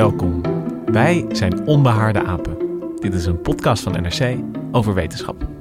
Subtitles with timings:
[0.00, 0.40] Welkom.
[0.86, 2.56] Wij zijn Onbehaarde Apen.
[3.00, 4.38] Dit is een podcast van NRC
[4.72, 5.59] over wetenschap.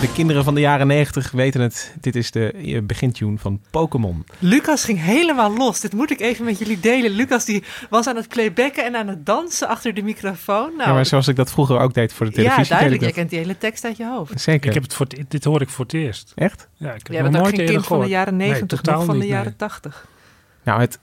[0.00, 1.94] De kinderen van de jaren 90 weten het.
[2.00, 4.24] Dit is de eh, begintune van Pokémon.
[4.38, 5.80] Lucas ging helemaal los.
[5.80, 7.10] Dit moet ik even met jullie delen.
[7.10, 10.70] Lucas die was aan het playbacken en aan het dansen achter de microfoon.
[10.76, 12.68] Nou, Ja, maar zoals ik dat vroeger ook deed voor de ja, televisie.
[12.68, 13.00] duidelijk.
[13.00, 14.40] deed Jij ik kent die hele tekst uit je hoofd.
[14.40, 14.68] Zeker.
[14.68, 16.32] Ik heb het voor het- dit hoor ik voor het eerst.
[16.34, 16.68] Echt?
[16.74, 18.48] Ja, ik heb Jij nog bent ook nooit geen eerder kind van de jaren Nee,
[18.48, 19.30] 90, totaal nog van de nee.
[19.30, 20.06] jaren 80.
[20.62, 20.98] Nou, het,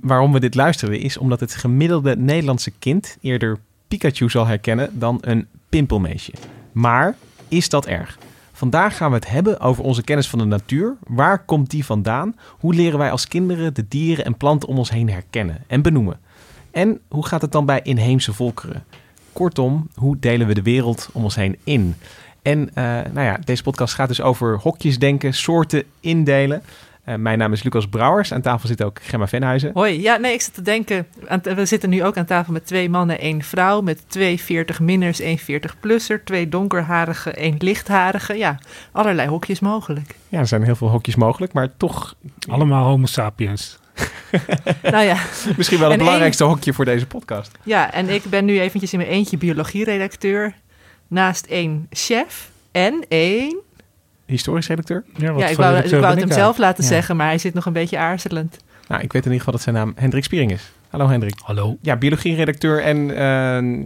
[0.00, 5.18] waarom we dit luisteren is omdat het gemiddelde Nederlandse kind eerder Pikachu zal herkennen dan
[5.20, 6.32] een pimpelmeesje.
[6.72, 7.16] Maar
[7.48, 8.18] is dat erg?
[8.62, 10.96] Vandaag gaan we het hebben over onze kennis van de natuur.
[11.06, 12.36] Waar komt die vandaan?
[12.48, 16.20] Hoe leren wij als kinderen de dieren en planten om ons heen herkennen en benoemen?
[16.70, 18.84] En hoe gaat het dan bij inheemse volkeren?
[19.32, 21.94] Kortom, hoe delen we de wereld om ons heen in?
[22.42, 26.62] En eh, nou ja, deze podcast gaat dus over hokjes denken, soorten indelen.
[27.04, 28.32] Eh, mijn naam is Lucas Brouwers.
[28.32, 29.70] Aan tafel zit ook Gemma Venhuizen.
[29.74, 31.06] Hoi, ja, nee, ik zit te denken.
[31.42, 33.80] we zitten nu ook aan tafel met twee mannen, één vrouw.
[33.80, 36.24] Met twee 40-minners, één 40-plusser.
[36.24, 38.34] Twee donkerharige, één lichtharige.
[38.38, 38.58] Ja,
[38.92, 40.14] allerlei hokjes mogelijk.
[40.28, 42.14] Ja, er zijn heel veel hokjes mogelijk, maar toch
[42.48, 43.78] Allemaal homo sapiens.
[44.82, 45.16] nou ja,
[45.56, 47.58] misschien wel het En belangrijkste hokje voor deze podcast.
[47.62, 50.54] ja, en ik ben nu eventjes in mijn eentje biologieredacteur.
[51.08, 53.60] Naast één chef en één
[54.32, 55.04] Historisch redacteur?
[55.16, 56.88] Ja, wat Ja, ik wou, ik wou het hem zelf laten Ja.
[56.90, 58.56] zeggen, maar hij zit nog een beetje aarzelend.
[58.88, 60.72] Nou, ik weet in ieder geval dat zijn naam Hendrik Spiering is.
[60.88, 61.34] Hallo Hendrik.
[61.42, 61.76] Hallo.
[61.80, 63.16] Ja, biologieredacteur en eh,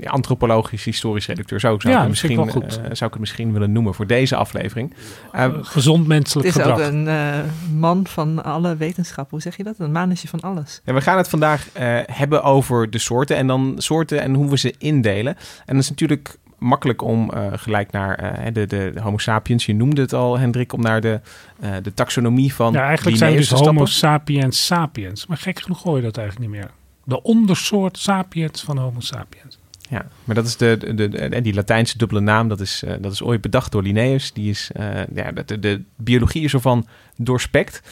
[0.02, 1.60] ja, antropologisch historisch redacteur.
[1.60, 2.64] Zo zou, Ja, ik misschien, ik wel goed.
[2.64, 4.94] eh, zou ik het misschien willen noemen voor deze aflevering.
[5.32, 6.72] Eh, gezond Het menselijk is gedrag.
[6.78, 7.38] ook een eh,
[7.74, 9.30] man van alle wetenschap.
[9.30, 9.74] Hoe zeg je dat?
[9.78, 10.80] Een manetje van alles.
[10.84, 14.50] En we gaan het vandaag eh, hebben over de soorten en dan soorten en hoe
[14.50, 15.36] we ze indelen.
[15.66, 19.74] En dat is natuurlijk makkelijk om eh, gelijk naar eh, de, de, Homo sapiens, je
[19.74, 21.20] noemde het al Hendrik, om naar de,
[21.60, 25.26] eh, de taxonomie van Ja, eigenlijk zijn we dus homo sapiens sapiens.
[25.26, 26.70] Maar gek genoeg hoor je dat eigenlijk niet meer.
[27.04, 29.58] De ondersoort sapiens van homo sapiens.
[29.88, 33.22] Ja, maar dat is de, de, de, die Latijnse dubbele naam, dat is, dat is
[33.22, 34.32] ooit bedacht door Linnaeus.
[34.32, 34.70] Die is,
[35.14, 36.86] ja, de, de biologie is ervan
[37.16, 37.82] doorspekt.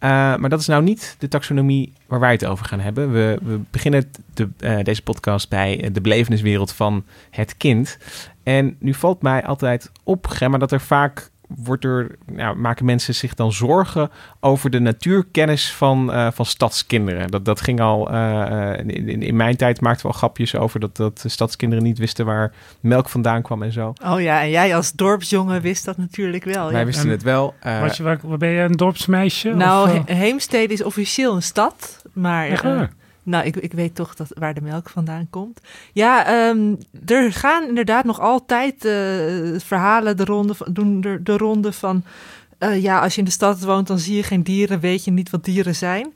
[0.00, 3.12] Eh, maar dat is nou niet de taxonomie waar wij het over gaan hebben.
[3.12, 7.98] We, we beginnen de, eh, deze podcast bij eh, de beleveniswereld van het kind.
[8.42, 13.14] En nu valt mij altijd op, Gemma, dat er vaak wordt er, nou, maken mensen
[13.14, 17.30] zich dan zorgen over de natuurkennis van, eh, van stadskinderen.
[17.30, 20.80] Dat, dat ging al, eh, in, in, in mijn tijd maakten we al grapjes over
[20.80, 23.92] dat, dat de stadskinderen niet wisten waar melk vandaan kwam en zo.
[24.04, 26.70] Oh ja, en jij als dorpsjongen wist dat natuurlijk wel.
[26.70, 26.86] Wij ja.
[26.86, 27.54] wisten En- het wel.
[27.60, 29.48] eh, Was je, waar, ben je een dorpsmeisje?
[29.54, 32.90] Nou, Of, He- Heemstede is officieel een stad, maar echt waar?
[33.22, 35.60] Nou, ik, ik weet toch dat, waar de melk vandaan komt.
[35.92, 36.74] Ja, ehm,
[37.06, 38.92] er gaan inderdaad nog altijd eh,
[39.64, 42.04] verhalen de ronde, van- doen de, de ronde van...
[42.58, 45.10] eh, ja, als je in de stad woont, dan zie je geen dieren, weet je
[45.10, 46.12] niet wat dieren zijn.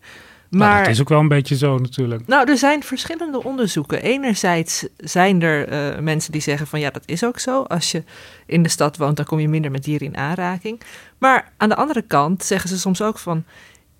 [0.50, 2.26] Nou, Maar dat is ook wel een beetje zo natuurlijk.
[2.26, 4.02] Nou, er zijn verschillende onderzoeken.
[4.02, 7.62] Enerzijds zijn er eh, mensen die zeggen van ja, dat is ook zo.
[7.62, 8.02] Als je
[8.46, 10.80] in de stad woont, dan kom je minder met dieren in aanraking.
[11.18, 13.44] Maar aan de andere kant zeggen ze soms ook van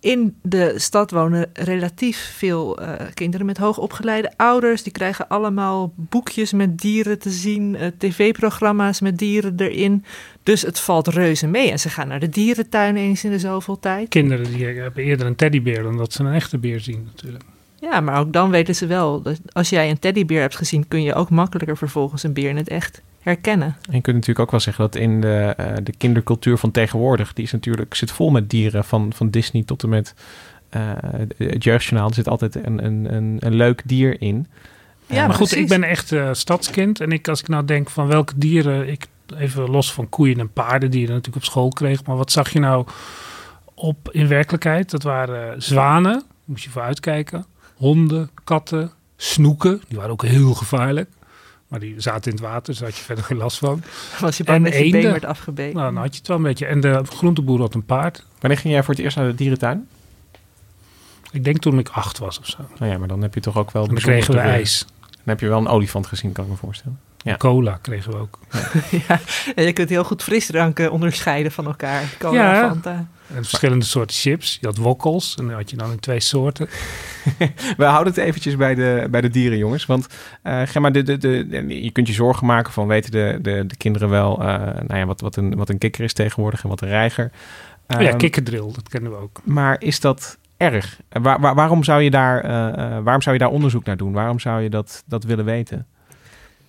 [0.05, 4.83] in de stad wonen relatief veel eh, kinderen met hoogopgeleide ouders.
[4.83, 10.05] Die krijgen allemaal boekjes met dieren te zien, eh, tv-programma's met dieren erin.
[10.43, 11.71] Dus het valt reuze mee.
[11.71, 14.09] En ze gaan naar de dierentuin eens in de zoveel tijd.
[14.09, 17.45] Kinderen die hebben eerder een teddybeer dan dat ze een echte beer zien natuurlijk.
[17.91, 19.23] Ja, maar ook dan weten ze wel.
[19.23, 22.57] Dat als jij een teddybeer hebt gezien, kun je ook makkelijker vervolgens een beer in
[22.57, 23.67] het echt herkennen.
[23.69, 27.33] En je kunt natuurlijk ook wel zeggen dat in de, eh, de kindercultuur van tegenwoordig,
[27.33, 30.15] die is natuurlijk, zit vol met dieren, van, van Disney tot en met
[30.69, 30.81] eh,
[31.37, 32.09] het jeugdjournaal.
[32.09, 34.47] Er zit altijd een, een, een, een leuk dier in.
[35.07, 35.63] Ja, maar goed, precies.
[35.63, 37.01] ik ben echt eh, stadskind.
[37.01, 40.53] En ik, als ik nou denk van welke dieren ik even los van koeien en
[40.53, 42.05] paarden die je natuurlijk op school kreeg.
[42.05, 42.87] Maar wat zag je nou
[43.75, 44.91] op in werkelijkheid?
[44.91, 47.47] Dat waren zwanen, moest je voor uitkijken.
[47.85, 51.11] Honden, katten, snoeken, die waren ook heel gevaarlijk.
[51.69, 53.83] Maar die zaten in het water, dus daar had je verder geen last van.
[54.21, 55.77] Was je bang En dat je been werd afgebeten?
[55.77, 56.67] Nou, dan had je het wel een beetje.
[56.67, 58.25] En de groenteboer had een paard.
[58.41, 59.89] Wanneer ging jij voor het eerst naar de dierentuin?
[61.31, 62.59] Ik denk toen ik acht was of zo.
[62.79, 63.83] Nou ja, maar dan heb je toch ook wel...
[63.83, 64.87] En dan kregen we ijs.
[65.01, 67.01] Dan heb je wel een olifant gezien, kan ik me voorstellen.
[67.25, 67.37] Ja.
[67.37, 68.39] Cola kregen we ook.
[69.09, 69.21] ja,
[69.55, 72.03] en je kunt heel goed frisdranken onderscheiden van elkaar.
[72.19, 72.69] Cola, Ja.
[72.69, 73.07] Fanta.
[73.35, 74.59] En verschillende soorten chips.
[74.61, 75.35] Je had wokkels.
[75.39, 76.69] En dan had je dan in twee soorten.
[77.77, 79.87] We houden het eventjes bij de, bij de dieren, jongens.
[79.87, 80.07] Want
[80.43, 82.87] eh, Gemma, de, de, de, je kunt je zorgen maken van...
[82.87, 84.47] weten de, de, de kinderen wel eh,
[84.87, 87.31] nou ja, wat, wat, een, wat een kikker is tegenwoordig en wat een reiger.
[87.89, 89.41] Oh ja, Ehm, kikkerdrill, dat kennen we ook.
[89.45, 91.01] Maar is dat erg?
[91.09, 94.13] En Waar, waar- waarom, zou je daar, eh, waarom zou je daar onderzoek naar doen?
[94.13, 95.87] Waarom zou je dat, dat willen weten?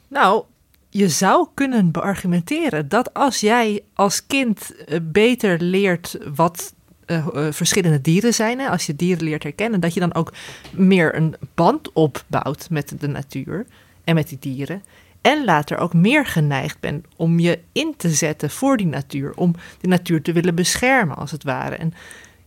[0.08, 0.44] Nou,
[0.90, 6.74] je zou kunnen beargumenteren dat als jij als kind eh, beter leert wat
[7.06, 10.34] eh, eh, verschillende dieren zijn, hè, als je dieren leert herkennen, dat je dan ook
[10.72, 13.66] meer een band opbouwt met de natuur
[14.04, 14.84] en met die dieren.
[15.22, 19.56] En later ook meer geneigd bent om je in te zetten voor die natuur, om
[19.82, 21.76] die natuur te willen beschermen, als het ware.
[21.76, 21.94] En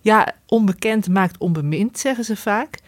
[0.00, 2.78] ja, onbekend maakt onbemind, zeggen ze vaak.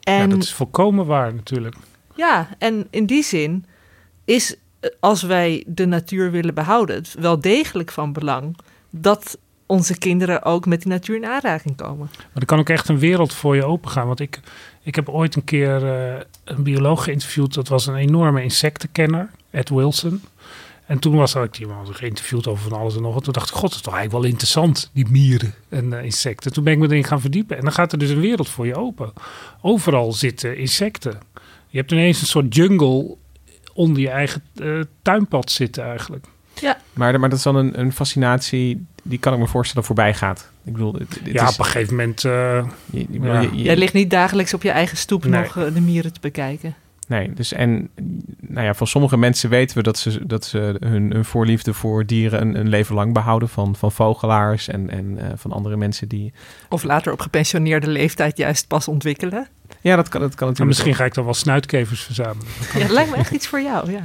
[0.00, 1.76] En Ja, dat is volkomen waar natuurlijk.
[2.14, 3.64] ja, en in die zin
[4.30, 4.56] is
[5.00, 8.56] als wij de natuur willen behouden, het wel degelijk van belang
[8.90, 12.10] dat onze kinderen ook met die natuur in aanraking komen.
[12.12, 14.06] Maar er kan ook echt een wereld voor je opengaan.
[14.06, 14.40] Want ik,
[14.82, 17.54] ik heb ooit een keer eh, een bioloog geïnterviewd.
[17.54, 20.22] Dat was een enorme insectenkenner, Ed Wilson.
[20.86, 23.24] En toen was ik die man geïnterviewd over van alles en nog wat.
[23.24, 26.52] Toen dacht ik, god, dat is toch eigenlijk wel interessant, die mieren en eh, insecten.
[26.52, 27.56] Toen ben ik me erin gaan verdiepen.
[27.56, 29.12] En dan gaat er dus een wereld voor je open.
[29.60, 31.18] Overal zitten insecten.
[31.68, 33.16] Je hebt ineens een soort jungle
[33.74, 36.26] onder je eigen eh, tuinpad zitten eigenlijk.
[36.92, 40.50] Maar, maar dat is dan een, een fascinatie, die kan ik me voorstellen voorbij gaat.
[40.64, 42.24] Ik bedoel, dit ja, is, op een gegeven moment...
[42.24, 43.40] eh, je, je- ja.
[43.40, 45.40] je- je- Jij ligt niet dagelijks op je eigen stoep Nee.
[45.42, 46.74] nog eh, de mieren te bekijken.
[47.10, 47.90] Nee, dus en
[48.40, 52.06] nou ja, van sommige mensen weten we dat ze, dat ze hun, hun voorliefde voor
[52.06, 53.48] dieren een, een leven lang behouden.
[53.48, 56.32] Van, van vogelaars en, en eh, van andere mensen die.
[56.68, 59.48] Of later op gepensioneerde leeftijd juist pas ontwikkelen.
[59.80, 60.66] Ja, dat kan, dat kan en natuurlijk.
[60.66, 62.46] misschien ga ik dan wel snuitkevers verzamelen.
[62.72, 64.04] Ja, dat lijkt me echt iets voor jou, ja.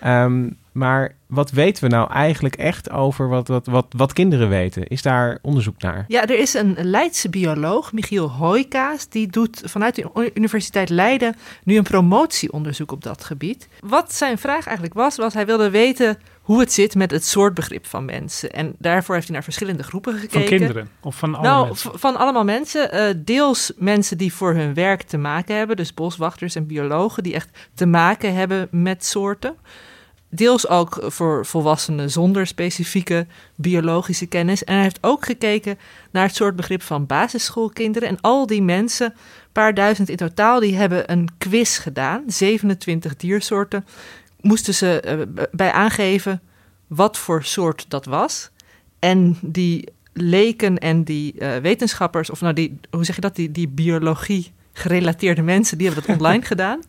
[0.00, 4.86] Ehm, maar wat weten we nou eigenlijk echt over wat, wat, wat, wat kinderen weten?
[4.86, 6.04] Is daar onderzoek naar?
[6.08, 11.76] Ja, er is een Leidse bioloog, Michiel Hoijkaas, die doet vanuit de Universiteit Leiden nu
[11.76, 13.68] een promotieonderzoek op dat gebied.
[13.80, 17.86] Wat zijn vraag eigenlijk was, was hij wilde weten hoe het zit met het soortbegrip
[17.86, 18.52] van mensen.
[18.52, 20.40] En daarvoor heeft hij naar verschillende groepen gekeken.
[20.40, 21.98] Van kinderen of van alle nou, mensen?
[21.98, 22.92] van allemaal mensen.
[22.92, 27.34] eh, deels mensen die voor hun werk te maken hebben, dus boswachters en biologen die
[27.34, 29.56] echt te maken hebben met soorten.
[30.34, 34.64] Deels ook voor volwassenen zonder specifieke biologische kennis.
[34.64, 35.78] En hij heeft ook gekeken
[36.10, 38.08] naar het soort begrip van basisschoolkinderen.
[38.08, 42.22] En al die mensen, een paar duizend in totaal, die hebben een quiz gedaan.
[42.26, 43.86] 27 diersoorten.
[44.40, 46.40] Moesten ze eh, bij aangeven
[46.86, 48.50] wat voor soort dat was.
[48.98, 53.50] En die leken en die eh, wetenschappers, of nou die, hoe zeg je dat, die,
[53.50, 56.82] die biologie gerelateerde mensen, die hebben dat online gedaan.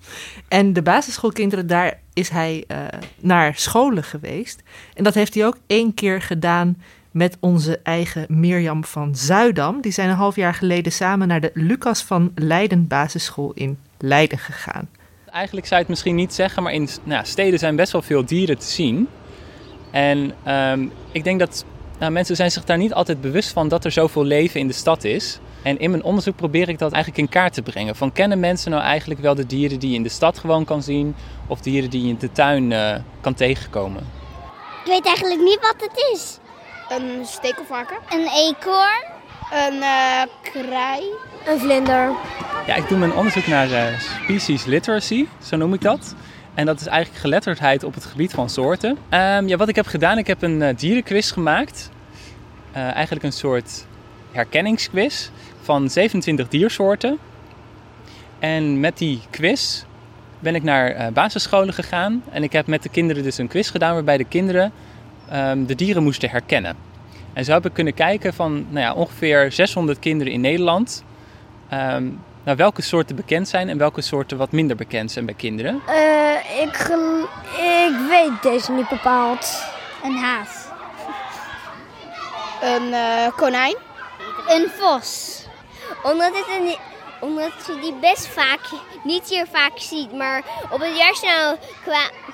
[0.48, 2.78] En de basisschoolkinderen, daar is hij eh,
[3.20, 4.64] naar scholen geweest.
[4.94, 6.78] En dat heeft hij ook één keer gedaan
[7.12, 9.82] met onze eigen Mirjam van Zuidam.
[9.82, 14.38] Die zijn een half jaar geleden samen naar de Lucas van Leiden basisschool in Leiden
[14.38, 14.90] gegaan.
[15.32, 18.26] Eigenlijk zou je het misschien niet zeggen, maar in nou, steden zijn best wel veel
[18.26, 19.08] dieren te zien.
[19.92, 21.66] En ehm, ik denk dat
[22.00, 24.74] nou, mensen zijn zich daar niet altijd bewust van dat er zoveel leven in de
[24.74, 25.40] stad is.
[25.64, 27.96] En in mijn onderzoek probeer ik dat eigenlijk in kaart te brengen.
[27.96, 30.84] Van kennen mensen nou eigenlijk wel de dieren die je in de stad gewoon kan
[30.84, 31.16] zien,
[31.48, 34.08] of dieren die je in de tuin eh, kan tegenkomen?
[34.84, 36.38] Ik weet eigenlijk niet wat het is.
[36.90, 37.98] Een stekelvarken.
[38.10, 39.04] Een eekhoorn.
[39.52, 41.04] Een eh kraai.
[41.46, 42.12] Een vlinder.
[42.68, 46.16] Ja, ik doe mijn onderzoek naar eh, species literacy, zo noem ik dat.
[46.54, 48.98] En dat is eigenlijk geletterdheid op het gebied van soorten.
[49.10, 51.90] Ehm, ja, wat ik heb gedaan, ik heb een dierenquiz gemaakt.
[52.72, 53.86] Eh, eigenlijk een soort
[54.32, 55.30] herkenningsquiz
[55.64, 57.18] van 27 diersoorten.
[58.40, 59.84] En met die quiz
[60.40, 62.24] ben ik naar eh, basisscholen gegaan.
[62.32, 64.72] En ik heb met de kinderen dus een quiz gedaan waarbij de kinderen
[65.30, 66.76] ehm, de dieren moesten herkennen.
[67.34, 71.04] En zo heb ik kunnen kijken van nou ja, ongeveer 600 kinderen in Nederland
[71.70, 72.10] ehm,
[72.44, 75.82] naar welke soorten bekend zijn en welke soorten wat minder bekend zijn bij kinderen.
[75.88, 76.78] Eh, ik,
[77.58, 79.64] ik weet deze niet bepaald.
[80.04, 80.66] Een haas.
[82.62, 83.76] Een eh, konijn.
[84.48, 85.44] Een vos.
[86.04, 86.76] Omdat, het een,
[87.20, 88.60] omdat je die best vaak,
[89.04, 90.14] niet hier vaak ziet.
[90.14, 91.58] Maar op het jaarjournaal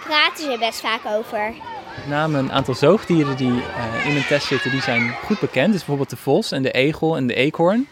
[0.03, 1.53] praten ze best vaak over.
[1.95, 5.67] Met name een aantal zoogdieren die eh, in een test zitten, die zijn goed bekend.
[5.67, 7.87] Dus bijvoorbeeld de vos en de egel en de eekhoorn.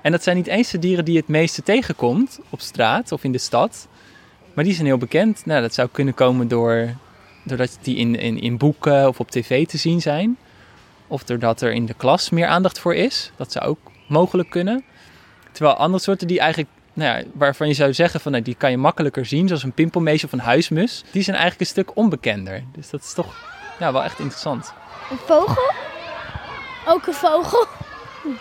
[0.00, 3.24] En dat zijn niet eens de dieren die je het meeste tegenkomt op straat of
[3.24, 3.88] in de stad.
[4.54, 5.46] Maar die zijn heel bekend.
[5.46, 6.94] Nou, dat zou kunnen komen door,
[7.42, 10.36] doordat die in, in, in boeken of op tv te zien zijn.
[11.06, 13.30] Of doordat er in de klas meer aandacht voor is.
[13.36, 14.84] Dat zou ook mogelijk kunnen.
[15.52, 18.70] Terwijl andere soorten die eigenlijk, nou ja, waarvan je zou zeggen van nou, die kan
[18.70, 22.62] je makkelijker zien, zoals een pimpelmees of een huismus, die zijn eigenlijk een stuk onbekender.
[22.74, 23.34] Dus dat is toch
[23.78, 24.72] ja, wel echt interessant.
[25.10, 25.72] Een vogel?
[26.86, 27.66] Ook een vogel.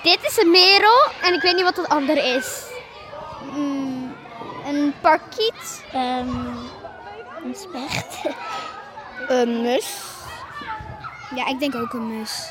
[0.03, 2.63] Dit is een merel en ik weet niet wat het andere is.
[3.55, 4.13] Mm,
[4.65, 5.83] een parkiet.
[5.93, 8.17] een specht.
[9.27, 10.01] Een mus.
[11.35, 12.49] Ja, ik denk ook een mus.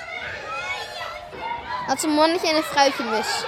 [1.93, 3.45] Is een mannetje en een vrouwtje mus.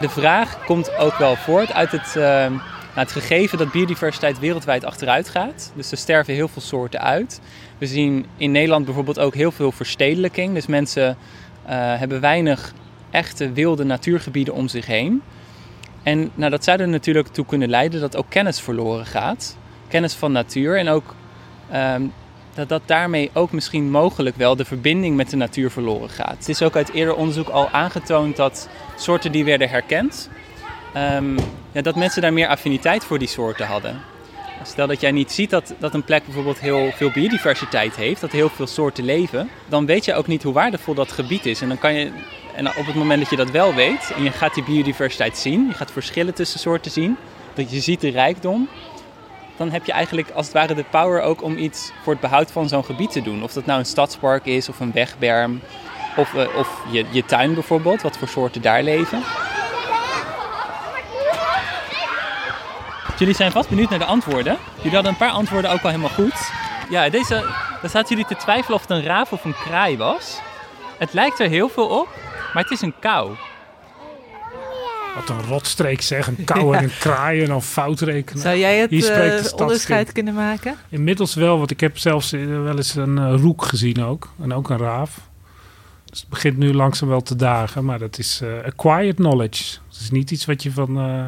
[0.00, 2.60] De vraag komt ook wel voort uit het, eh, nou,
[2.94, 5.72] het gegeven dat biodiversiteit wereldwijd achteruit gaat.
[5.74, 7.40] Dus er sterven heel veel soorten uit.
[7.78, 10.54] We zien in Nederland bijvoorbeeld ook heel veel verstedelijking.
[10.54, 11.16] Dus mensen
[11.64, 12.72] eh, hebben weinig
[13.10, 15.22] echte wilde natuurgebieden om zich heen.
[16.02, 19.56] En nou, dat zou er natuurlijk toe kunnen leiden dat ook kennis verloren gaat.
[19.88, 21.14] Kennis van natuur en ook
[21.70, 22.02] ehm,
[22.60, 26.36] dat dat daarmee ook misschien mogelijk wel de verbinding met de natuur verloren gaat.
[26.38, 30.30] Het is ook uit eerder onderzoek al aangetoond dat soorten die werden herkend,
[30.94, 31.36] ehm,
[31.72, 34.00] ja, dat mensen daar meer affiniteit voor die soorten hadden.
[34.62, 38.32] Stel dat jij niet ziet dat, dat een plek bijvoorbeeld heel veel biodiversiteit heeft, dat
[38.32, 41.60] heel veel soorten leven, dan weet je ook niet hoe waardevol dat gebied is.
[41.60, 42.10] En dan kan je,
[42.54, 45.66] en op het moment dat je dat wel weet en je gaat die biodiversiteit zien,
[45.68, 47.16] je gaat verschillen tussen soorten zien,
[47.54, 48.68] dat je ziet de rijkdom,
[49.60, 52.50] dan heb je eigenlijk als het ware de power ook om iets voor het behoud
[52.50, 53.42] van zo'n gebied te doen.
[53.42, 55.60] Of dat nou een stadspark is of een wegberm
[56.16, 59.22] of, eh, of je, je tuin bijvoorbeeld, wat voor soorten daar leven.
[63.18, 64.56] Jullie zijn vast benieuwd naar de antwoorden.
[64.76, 66.50] Jullie hadden een paar antwoorden ook al helemaal goed.
[66.90, 67.34] Ja, deze,
[67.80, 70.40] daar zaten jullie te twijfelen of het een raaf of een kraai was.
[70.98, 72.08] Het lijkt er heel veel op,
[72.54, 73.36] maar het is een kou.
[75.14, 78.42] Wat een rotstreek zeg, een kou en een kraai en dan fout rekenen.
[78.42, 79.60] Zou jij het stadskind.
[79.60, 80.76] onderscheid kunnen maken?
[80.88, 84.32] Inmiddels wel, want ik heb zelfs eh, wel eens een eh, roek gezien ook.
[84.42, 85.20] En ook een raaf.
[86.04, 89.78] Dus het begint nu langzaam wel te dagen, maar dat is acquired knowledge.
[90.00, 91.26] Het is niet iets wat je van, eh,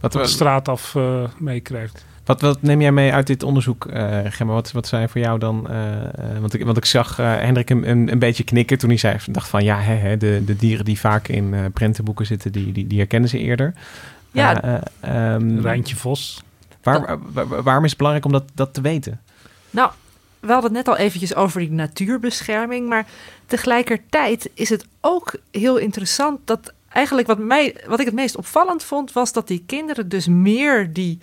[0.00, 2.04] Wat, van de straat af eh, meekrijgt.
[2.28, 4.52] Wat, wat neem jij mee uit dit onderzoek, eh Gemma?
[4.52, 5.68] Wat, wat zijn voor jou dan...
[5.68, 8.88] eh, eh, want, ik, want ik zag eh, Hendrik een, een, een beetje knikken toen
[8.88, 9.16] hij zei...
[9.30, 12.52] dacht van ja, hè, hè, de, de dieren die vaak in eh, prentenboeken zitten...
[12.52, 13.74] die, die, die herkennen ze eerder.
[14.32, 14.62] Ja.
[14.62, 16.42] Eh, ehm, Rijntje Vos.
[16.82, 19.20] waar, waar- waar- waarom is het belangrijk om dat, dat te weten?
[19.70, 19.90] Nou,
[20.40, 23.06] we hadden het net al eventjes over die natuurbescherming, maar
[23.46, 28.82] tegelijkertijd is het ook heel interessant dat eigenlijk wat, mij, wat ik het meest opvallend
[28.84, 31.18] vond, was dat die kinderen dus meer die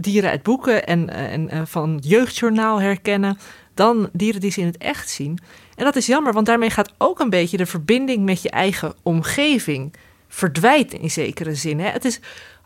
[0.00, 3.38] dieren uit boeken en, eh, en eh, van jeugdjournaal herkennen
[3.74, 5.38] dan dieren die ze in het echt zien.
[5.76, 8.94] En dat is jammer, want daarmee gaat ook een beetje de verbinding met je eigen
[9.02, 9.94] omgeving
[10.28, 11.80] verdwijnt in zekere zin.
[11.80, 11.88] Hè?
[11.88, 12.20] Het is,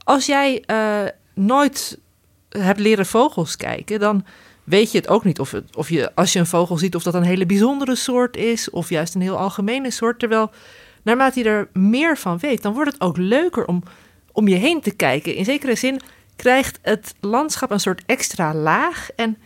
[0.05, 1.99] als jij eh, nooit
[2.49, 4.25] hebt leren vogels kijken, dan
[4.65, 7.03] weet je het ook niet of, het, of je, als je een vogel ziet, of
[7.03, 10.19] dat een hele bijzondere soort is, of juist een heel algemene soort.
[10.19, 10.51] Terwijl,
[11.03, 13.83] naarmate je er meer van weet, dan wordt het ook leuker om
[14.33, 15.35] om je heen te kijken.
[15.35, 16.01] In zekere zin
[16.37, 19.37] krijgt het landschap een soort extra laag en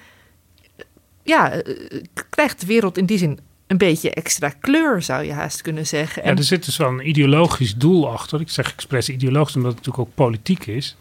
[1.22, 5.62] ja, eh, krijgt de wereld in die zin een beetje extra kleur, zou je haast
[5.62, 6.22] kunnen zeggen.
[6.22, 8.40] Ja, En er zit dus wel een ideologisch doel achter.
[8.40, 10.96] Ik zeg expres ideologisch, omdat het natuurlijk ook politiek is.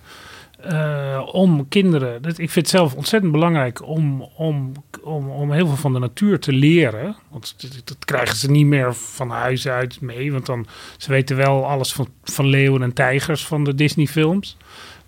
[0.60, 4.72] Eh, om kinderen, dat, ik vind het zelf ontzettend belangrijk om, om,
[5.04, 7.16] om, om heel veel van de natuur te leren.
[7.30, 10.32] Want dat, dat krijgen ze niet meer van huis uit mee.
[10.32, 14.58] Want dan, ze weten wel alles van, van leeuwen en tijgers van de Disney films.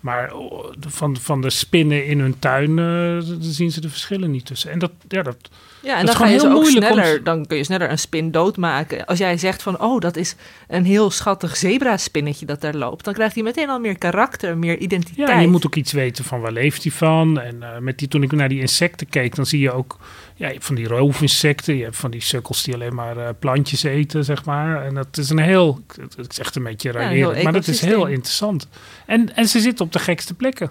[0.00, 4.46] Maar oh, van, van de spinnen in hun tuin, eh, zien ze de verschillen niet
[4.46, 4.70] tussen.
[4.70, 5.36] En dat, ja, dat,
[5.82, 7.46] Ja, en Dat dan is ga je gewoon ze ook heel moeilijk om- sneller, dan
[7.46, 9.06] kun je sneller een spin doodmaken.
[9.06, 10.36] Als jij zegt van, oh, dat is
[10.68, 14.78] een heel schattig zebraspinnetje dat daar loopt, dan krijgt hij meteen al meer karakter, meer
[14.78, 15.28] identiteit.
[15.28, 17.40] Ja, en je moet ook iets weten van waar leeft hij van.
[17.40, 19.98] En eh, met die, toen ik naar die insecten keek, dan zie je ook
[20.38, 21.76] ja, je hebt van die roofinsecten.
[21.76, 24.84] Je hebt van die sukkels die alleen maar eh, plantjes eten, zeg maar.
[24.84, 25.80] En dat is een heel,
[26.16, 28.68] het is echt een beetje raillerend, maar dat is heel interessant.
[29.06, 30.70] En, en ze zitten op de gekste plekken.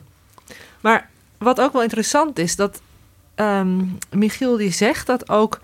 [0.81, 2.81] Maar wat ook wel interessant is, dat
[3.35, 5.59] ehm, Michiel die zegt dat ook...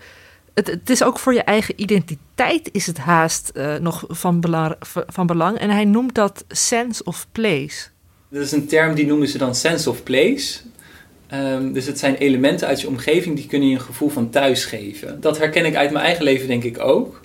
[0.54, 4.76] Het, het is ook voor je eigen identiteit is het haast eh, nog van, belang,
[5.06, 5.58] van belang.
[5.58, 7.86] En hij noemt dat sense of place.
[8.28, 10.60] Dat is een term die noemen ze dan sense of place.
[11.26, 14.64] Ehm, dus het zijn elementen uit je omgeving die kunnen je een gevoel van thuis
[14.64, 15.20] geven.
[15.20, 17.20] Dat herken ik uit mijn eigen leven denk ik ook.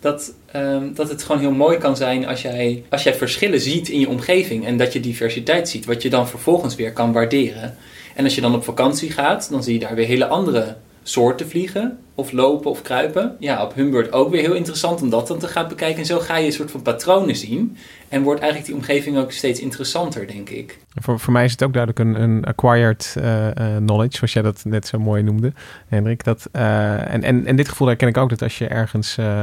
[0.00, 3.88] Dat, ehm, dat het gewoon heel mooi kan zijn als jij, als jij verschillen ziet
[3.88, 7.76] in je omgeving en dat je diversiteit ziet, wat je dan vervolgens weer kan waarderen.
[8.14, 11.48] En als je dan op vakantie gaat, dan zie je daar weer hele andere soorten
[11.48, 13.36] vliegen, of lopen of kruipen.
[13.38, 15.98] Ja, op hun beurt ook weer heel interessant om dat dan te gaan bekijken.
[15.98, 17.76] En zo ga je een soort van patronen zien.
[18.08, 20.78] En wordt eigenlijk die omgeving ook steeds interessanter, denk ik.
[20.94, 24.42] Voor, voor mij is het ook duidelijk een, een acquired eh, eh, knowledge, zoals jij
[24.42, 25.52] dat net zo mooi noemde,
[25.88, 26.24] Hendrik.
[26.24, 29.40] Dat, eh, en, en, en dit gevoel herken ik ook, dat als je ergens, eh,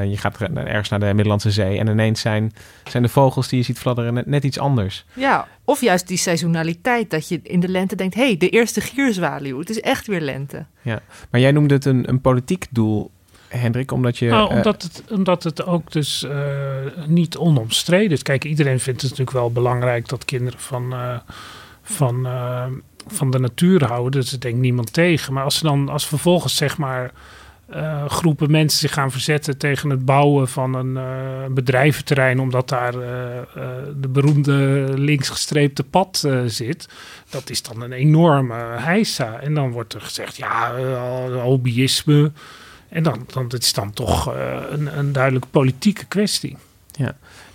[0.00, 2.52] eh, je gaat er- ergens naar de Middellandse Zee en ineens zijn,
[2.88, 5.04] zijn de vogels die je ziet fladderen net, net iets anders.
[5.14, 7.10] Ja, of juist die seizoenaliteit.
[7.10, 9.58] Dat je in de lente denkt, hé, hey, de eerste gierzwaluw.
[9.58, 10.66] Het is echt weer lente.
[11.30, 13.10] Maar jij noemde het een, een politiek doel,
[13.48, 14.28] Hendrik, omdat je...
[14.28, 16.36] Nou, eh, omdat, het, omdat het ook dus eh,
[17.06, 18.22] niet onomstreden is.
[18.22, 21.18] Kijk, iedereen vindt het natuurlijk wel belangrijk dat kinderen van, eh,
[21.82, 22.28] van,
[23.06, 24.20] van de natuur houden.
[24.20, 25.32] Dus er denkt niemand tegen.
[25.32, 27.12] Maar als ze dan als vervolgens zeg maar
[27.72, 32.94] eh, groepen mensen zich gaan verzetten tegen het bouwen van een eh, bedrijventerrein, omdat daar
[32.94, 33.00] eh,
[34.00, 36.88] de beroemde linksgestreepte pad zit,
[37.30, 39.40] dat is dan een enorme heisa.
[39.40, 40.72] En dan wordt er gezegd, ja,
[41.42, 42.32] hobbyisme.
[42.88, 44.34] En dan, dan het is dan toch
[44.70, 46.56] een, een duidelijk politieke kwestie.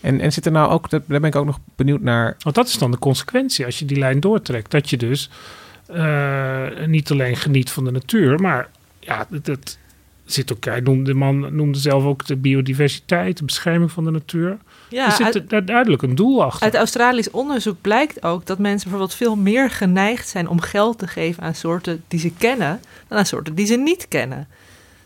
[0.02, 2.56] en, en zit er nou ook, dat- daar ben ik ook nog benieuwd naar, Want
[2.56, 4.72] dat is dan de consequentie als je die lijn doortrekt.
[4.72, 5.30] Dat je dus
[6.86, 8.70] niet alleen geniet van de natuur, maar
[9.00, 9.78] ja, dat, dat
[10.32, 10.66] zit ook.
[10.66, 14.58] Hij noemde, de man noemde zelf ook de biodiversiteit, de bescherming van de natuur.
[14.90, 16.64] Ja, er zit uit, daar duidelijk een doel achter.
[16.64, 21.08] uit Australisch onderzoek blijkt ook dat mensen bijvoorbeeld veel meer geneigd zijn om geld te
[21.08, 24.48] geven aan soorten die ze kennen, dan aan soorten die ze niet kennen.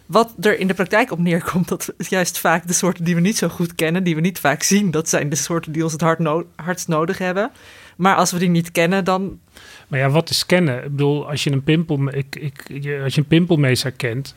[0.06, 3.22] Wat er in de praktijk op neerkomt, dat is juist vaak de soorten die we
[3.22, 5.92] niet zo goed kennen, die we niet vaak zien, dat zijn de soorten die ons
[5.92, 7.51] het hard no- hardst nodig hebben.
[7.96, 9.40] Maar als we die niet kennen, dan
[9.88, 10.78] Maar ja, wat is kennen?
[10.84, 12.54] Ik bedoel, als je een pimpel, ik,
[13.04, 14.36] als je een pimpelmeester kent,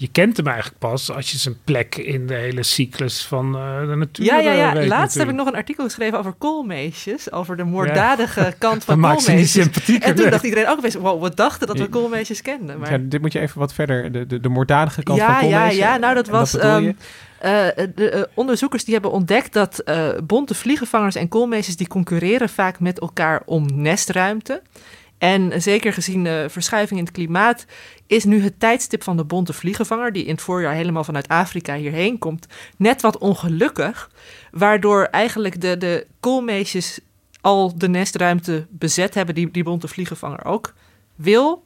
[0.00, 3.80] je kent hem eigenlijk pas als je zijn plek in de hele cyclus van eh,
[3.88, 4.72] de natuur Ja, ja, eh, ja.
[4.72, 7.32] weet Laatst heb ik nog een artikel geschreven over koolmeesjes.
[7.32, 9.62] Over de moorddadige kant van maakt ze niet koolmeesjes.
[9.62, 10.08] sympathieker.
[10.08, 10.30] En toen nee.
[10.32, 11.90] dacht iedereen ook best, wow, we dachten dat we Nee.
[11.90, 12.78] koolmeesjes kenden.
[12.78, 12.90] Maar...
[12.90, 15.56] ja, dit moet je even wat verder, de, de, de moorddadige kant Ja, van ja,
[15.58, 15.78] koolmezen.
[15.84, 15.96] ja.
[15.96, 16.92] Nou, dat was, ehm,
[17.38, 22.48] Eh, de eh, onderzoekers die hebben ontdekt dat eh, bonte vliegenvangers en koolmeesjes die concurreren
[22.48, 24.62] vaak met elkaar om nestruimte.
[25.20, 27.64] En zeker gezien de verschuiving in het klimaat
[28.06, 31.76] is nu het tijdstip van de bonte vliegenvanger, die in het voorjaar helemaal vanuit Afrika
[31.76, 32.46] hierheen komt,
[32.76, 34.10] net wat ongelukkig.
[34.50, 37.00] Waardoor eigenlijk de, de koolmeesjes
[37.40, 40.74] al de nestruimte bezet hebben, die die bonte vliegenvanger ook
[41.14, 41.64] wil.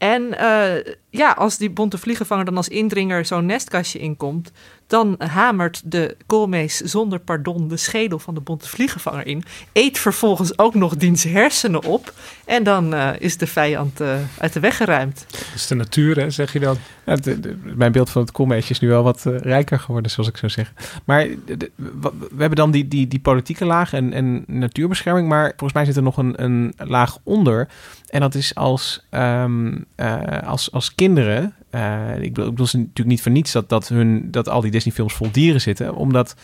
[0.00, 4.52] En eh, ja, als die bonte vliegenvanger dan als indringer zo'n nestkastje inkomt,
[4.86, 9.42] dan hamert de koolmees zonder pardon de schedel van de bonte vliegenvanger in.
[9.72, 12.12] Eet vervolgens ook nog diens hersenen op.
[12.44, 15.26] En dan eh, is de vijand eh, uit de weg geruimd.
[15.30, 16.76] Dat is de natuur, hè, zeg je dan.
[17.06, 20.28] Ja, de- de- mijn beeld van het koolmeesje is nu wel wat rijker geworden, zoals
[20.28, 20.76] ik zou zeggen.
[21.04, 25.28] Maar de- de- wa- we hebben dan die, die, die politieke laag en, en natuurbescherming,
[25.28, 27.68] maar volgens mij zit er nog een, een laag onder.
[28.10, 32.78] En dat is als, ehm, eh, als, als kinderen, eh, ik bedoel, ik bedoel ze
[32.78, 36.34] natuurlijk niet voor niets dat, dat, hun, dat al die Disney-films vol dieren zitten, omdat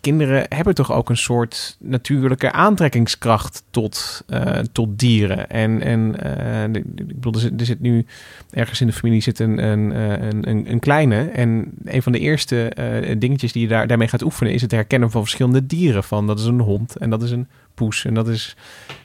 [0.00, 5.50] kinderen hebben toch ook een soort natuurlijke aantrekkingskracht tot, eh, tot dieren.
[5.50, 8.06] En, en ik bedoel, er zit, nu
[8.50, 9.90] ergens in de familie zit een, een,
[10.48, 11.24] een, een, kleine.
[11.24, 12.72] En een van de eerste
[13.18, 14.52] dingetjes die je daar, daarmee gaat oefenen...
[14.52, 16.04] is het herkennen van verschillende dieren.
[16.04, 17.48] Van dat is een hond en dat is een
[17.84, 18.04] poes.
[18.04, 18.56] En dat is...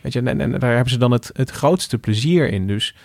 [0.02, 2.68] Weet je, en, en daar hebben ze dan het, het grootste plezier in.
[2.68, 2.96] Dus,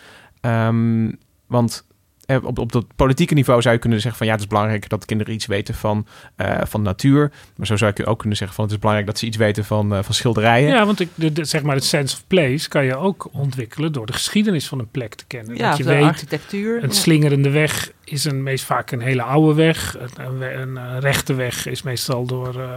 [0.41, 1.11] ehm,
[1.47, 1.85] want...
[2.27, 4.89] eh, Op, op dat politieke niveau zou je kunnen zeggen van ja, het is belangrijk
[4.89, 6.07] dat kinderen iets weten van,
[6.37, 7.33] eh, van natuur.
[7.57, 9.65] Maar zo zou ik ook kunnen zeggen van het is belangrijk dat ze iets weten
[9.65, 10.69] van, eh, van schilderijen.
[10.69, 13.93] Ja, want ik, de, de- zeg maar het sense of place kan je ook ontwikkelen
[13.93, 15.57] door de geschiedenis van een plek te kennen.
[15.57, 16.83] Ja, dat je de weet, architectuur.
[16.83, 19.97] een slingerende weg is een, meest vaak een hele oude weg.
[19.99, 22.69] Een, een, we- een, rechte weg is meestal door eh,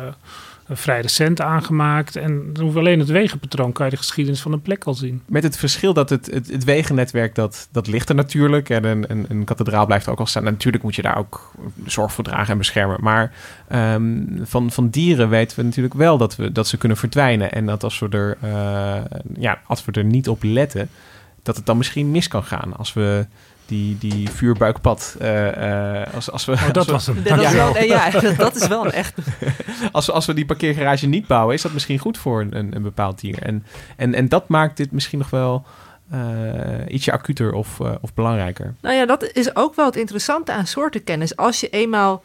[0.70, 2.16] vrij recent aangemaakt.
[2.16, 5.22] En dan alleen het wegenpatroon kan je de geschiedenis van een plek al zien.
[5.26, 8.70] Met het verschil dat het, het, het wegennetwerk, dat, dat ligt er natuurlijk.
[8.70, 10.44] En een, een, een kathedraal blijft er ook al staan.
[10.44, 11.52] Natuurlijk moet je daar ook
[11.86, 12.98] zorg voor dragen en beschermen.
[13.02, 13.34] Maar
[13.68, 17.52] ehm, van, van dieren weten we natuurlijk wel dat, we, dat ze kunnen verdwijnen.
[17.52, 20.90] En dat als we, er, eh, ja, als we er niet op letten,
[21.44, 22.76] dat het dan misschien mis kan gaan.
[22.78, 23.26] Als we
[23.66, 25.16] die, die vuurbuikpad...
[25.20, 27.24] eh, eh, als, als we, Oh, als dat we- was hem.
[27.24, 27.54] Dat is Ja.
[27.54, 29.14] wel, nee, ja, dat, is wel een echt.
[29.92, 32.82] als, als we die parkeergarage niet bouwen, is dat misschien goed voor een, een, een
[32.82, 33.42] bepaald dier.
[33.42, 33.66] En,
[33.98, 35.66] en, en dat maakt dit misschien nog wel
[36.12, 36.20] eh,
[36.88, 38.74] ietsje acuter of, eh, of belangrijker.
[38.82, 41.36] Nou ja, dat is ook wel het interessante aan soortenkennis.
[41.36, 42.24] Als je eenmaal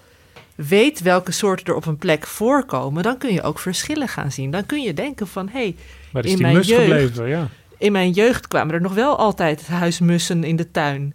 [0.55, 4.50] weet welke soorten er op een plek voorkomen, dan kun je ook verschillen gaan zien.
[4.50, 5.76] Dan kun je denken van, hé, hey,
[6.12, 7.29] Waar is In die mijn mus jeugd- gebleven?
[7.29, 7.48] Ja.
[7.79, 11.14] in mijn jeugd kwamen er nog wel altijd huismussen in de tuin.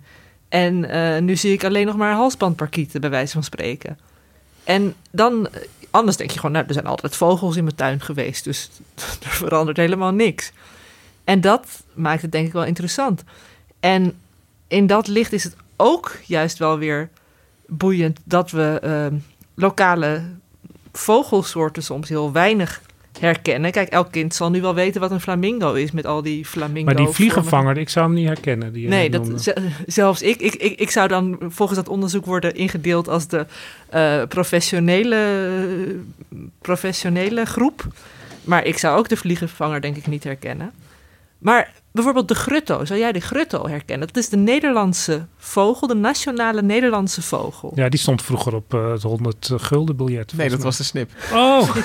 [0.50, 4.00] En eh, nu zie ik alleen nog maar halsbandparkieten, bij wijze van spreken.
[4.64, 8.02] En dan, eh, anders denk je gewoon, nou, er zijn altijd vogels in mijn tuin
[8.02, 8.70] geweest, dus
[9.24, 10.52] er verandert helemaal niks.
[11.24, 13.24] En dat maakt het denk ik wel interessant.
[13.80, 14.18] En
[14.68, 17.10] in dat licht is het ook juist wel weer
[17.68, 19.16] boeiend dat we ehm,
[19.56, 20.24] lokale
[20.92, 22.82] vogelsoorten soms heel weinig
[23.20, 23.72] herkennen.
[23.72, 26.86] Kijk, elk kind zal nu wel weten wat een flamingo is met al die flamingo.
[26.86, 28.74] Maar die vliegenvanger, ik zou hem niet herkennen.
[28.74, 29.54] Die Nee, dat,
[29.86, 30.80] zelfs ik, ik, ik.
[30.80, 33.46] Ik zou dan volgens dat onderzoek worden ingedeeld als de
[33.90, 35.20] eh, professionele,
[36.62, 37.88] professionele groep.
[38.44, 40.72] Maar ik zou ook de vliegenvanger denk ik niet herkennen.
[41.38, 42.86] Maar bijvoorbeeld de grutto.
[42.86, 44.08] Zou jij de grutto herkennen?
[44.08, 47.72] Dat is de Nederlandse vogel, de nationale Nederlandse vogel.
[47.76, 50.34] Ja, die stond vroeger op eh, het 100 gulden biljet.
[50.38, 51.12] Nee, dat was de snip.
[51.34, 51.62] Oh,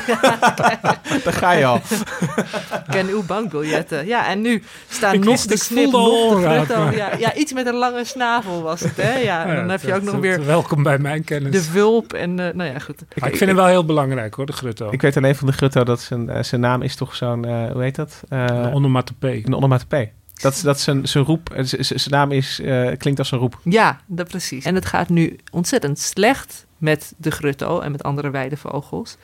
[1.24, 1.76] Daar ga je al.
[1.76, 4.06] Ik ken uw bankbiljetten.
[4.06, 7.34] Ja, en nu staan Ik nog wist- de snip, al nog de maar- Ja, ja,
[7.34, 9.18] iets met een lange snavel was het, hè?
[9.18, 11.52] Ja, dan heb je ook nog weer Welkom bij mijn kennis.
[11.52, 12.40] de vulp en...
[12.48, 13.02] eh, nou ja, goed.
[13.20, 14.88] Maar ik vind hem wel heel belangrijk hoor, de grutto.
[14.90, 17.70] Ik weet alleen van de Grutto dat zijn, eh, zijn naam is toch zo'n, eh,
[17.72, 18.22] hoe heet dat?
[18.28, 19.42] Eh, Een onomatopee.
[19.46, 20.12] een onomatopee.
[20.40, 23.60] Dat, dat zijn, zijn roep, eh, zijn naam is, eh, klinkt als een roep.
[23.64, 24.64] Ja, dat precies.
[24.64, 29.16] En het gaat nu ontzettend slecht met de grutto en met andere weidevogels.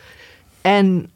[0.61, 1.11] En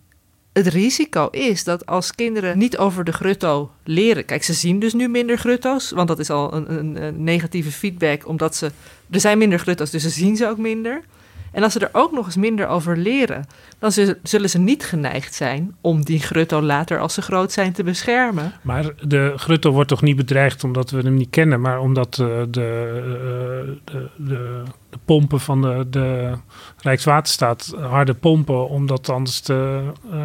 [0.52, 4.24] het risico is dat als kinderen niet over de grutto leren...
[4.24, 7.72] Kijk, ze zien dus nu minder grutto's, want dat is al een, een, een negatieve
[7.72, 8.28] feedback...
[8.28, 8.70] omdat ze...
[9.10, 11.02] Er zijn minder grutto's, dus ze zien ze ook minder.
[11.52, 13.46] En als ze er ook nog eens minder over leren...
[13.78, 17.72] dan zul- zullen ze niet geneigd zijn om die grutto later als ze groot zijn
[17.72, 18.52] te beschermen.
[18.62, 22.26] Maar de grutto wordt toch niet bedreigd omdat we hem niet kennen, maar omdat eh,
[22.50, 26.32] de, eh, de, de, de pompen van de, de
[26.78, 29.82] Rijkswaterstaat harde pompen, omdat anders de,
[30.12, 30.20] eh,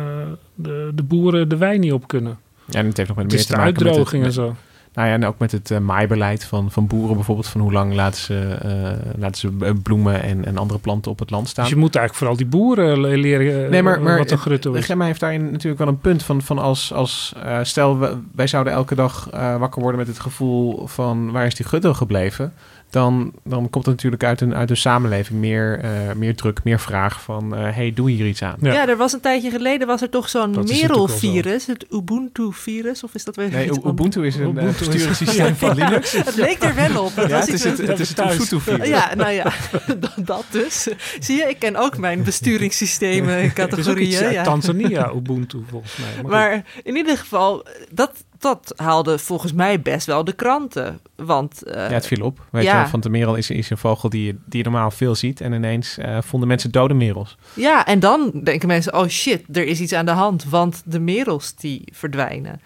[0.55, 2.37] de, de boeren de wijn niet op kunnen.
[2.65, 4.55] Ja, en het heeft nog met meer te maken met uitdroging en het, zo.
[4.95, 7.47] Nou ja, en ook met het eh, maaibeleid van, van boeren bijvoorbeeld.
[7.47, 11.19] Van hoe lang laten ze, eh, laten ze eh, bloemen en, en andere planten op
[11.19, 11.63] het land staan.
[11.63, 14.73] Dus je moet eigenlijk vooral die boeren le- leren Nee, maar, maar wat een grutto
[14.73, 14.85] is.
[14.85, 18.47] Gemma heeft daarin natuurlijk wel een punt van, van als, als eh, stel we- wij
[18.47, 22.53] zouden elke dag wakker worden met het gevoel van waar is die grutto gebleven,
[22.95, 26.79] dan, dan komt er natuurlijk uit een, uit een samenleving meer, eh, meer druk, meer
[26.79, 28.55] vraag van eh, hey, doe hier iets aan.
[28.61, 28.73] Ja.
[28.73, 28.87] Ja.
[28.87, 30.63] er was een tijdje geleden was er toch zo'n zo.
[30.63, 33.69] merelvirus, het Ubuntu-virus, of is dat weer Nee?
[33.85, 36.11] Ubuntu is een Ubuntu uh, is- besturingssysteem van Linux.
[36.11, 37.15] Het leek er wel op.
[37.15, 38.19] Dat Ja, het is het, het is het.
[38.33, 38.87] Ubuntu-virus.
[38.87, 39.43] Ja, nou ja,
[39.99, 40.87] dat- dat dus.
[41.19, 44.07] Zie je, ik ken ook mijn besturingssystemen Het is ook categorieën.
[44.09, 44.43] iets uit ja.
[44.43, 46.23] Tanzania, Ubuntu volgens mij.
[46.23, 46.31] Maar.
[46.31, 48.11] Maar in ieder geval, dat,
[48.45, 50.99] dat haalde volgens mij best wel de kranten.
[51.15, 52.45] Want eh, Ja, het viel op.
[52.51, 52.71] Weet Ja.
[52.71, 55.15] je, wel, van de merel is, is een vogel die, je- die je normaal veel
[55.15, 55.41] ziet.
[55.41, 57.37] En ineens eh, vonden mensen dode merels.
[57.53, 60.43] ja, en dan denken mensen, oh shit, er is iets aan de hand.
[60.49, 62.61] Want de merels die verdwijnen.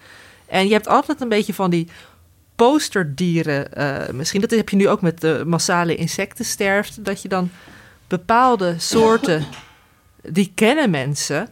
[0.46, 1.88] En je hebt altijd een beetje van die
[2.56, 3.72] posterdieren.
[3.72, 7.02] eh, misschien dat heb je nu ook met de massale insectensterfte.
[7.02, 7.50] Dat je dan
[8.08, 9.44] bepaalde soorten,
[10.22, 11.48] die kennen mensen.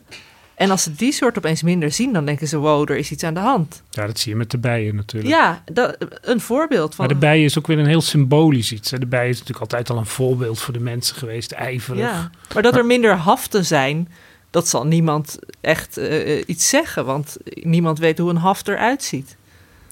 [0.59, 3.23] En als ze die soort opeens minder zien, dan denken ze, wow, er is iets
[3.25, 3.83] aan de hand.
[3.90, 5.35] Ja, dat zie je met de bijen natuurlijk.
[5.35, 7.07] Ja, dat, een voorbeeld van...
[7.07, 8.90] Maar de bijen is ook weer een heel symbolisch iets.
[8.90, 8.99] hè.
[8.99, 12.01] De bijen is natuurlijk altijd al een voorbeeld voor de mensen geweest, ijverig.
[12.01, 14.09] Ja, maar dat er minder haften zijn,
[14.51, 17.05] dat zal niemand echt eh, iets zeggen.
[17.05, 19.37] Want niemand weet hoe een haft eruit ziet.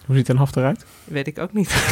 [0.06, 0.84] Hoe ziet een haft eruit?
[1.04, 1.74] Weet ik ook niet.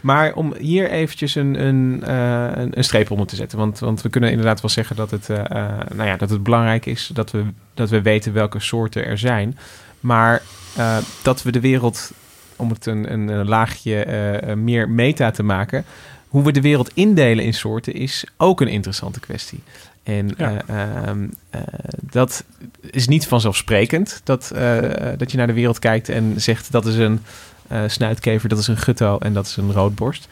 [0.00, 3.58] Maar om hier eventjes een, een, eh, een, een streep onder te zetten.
[3.58, 6.42] Want, want we kunnen inderdaad wel zeggen dat het, eh, eh, nou ja, dat het
[6.42, 9.58] belangrijk is dat we, dat we weten welke soorten er zijn.
[10.00, 10.42] Maar
[10.76, 12.12] eh, dat we de wereld,
[12.56, 14.06] om het een, een, een laagje
[14.56, 15.84] meer meta te maken...
[16.28, 19.60] hoe we de wereld indelen in soorten is ook een interessante kwestie.
[20.02, 20.62] En Ja.
[20.66, 21.60] eh, ehm, eh,
[22.00, 22.44] dat
[22.90, 24.78] is niet vanzelfsprekend dat, eh,
[25.16, 27.20] dat je naar de wereld kijkt en zegt dat is een
[27.86, 30.28] snuitkever, dat is een gutto en dat is een roodborst.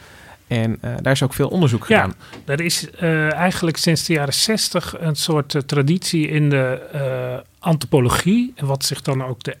[0.47, 2.01] En daar is ook veel onderzoek Ja.
[2.01, 2.15] gedaan.
[2.45, 2.89] Er is
[3.29, 8.53] eigenlijk sinds de jaren zestig een soort traditie in de antropologie.
[8.55, 9.55] En wat zich dan ook de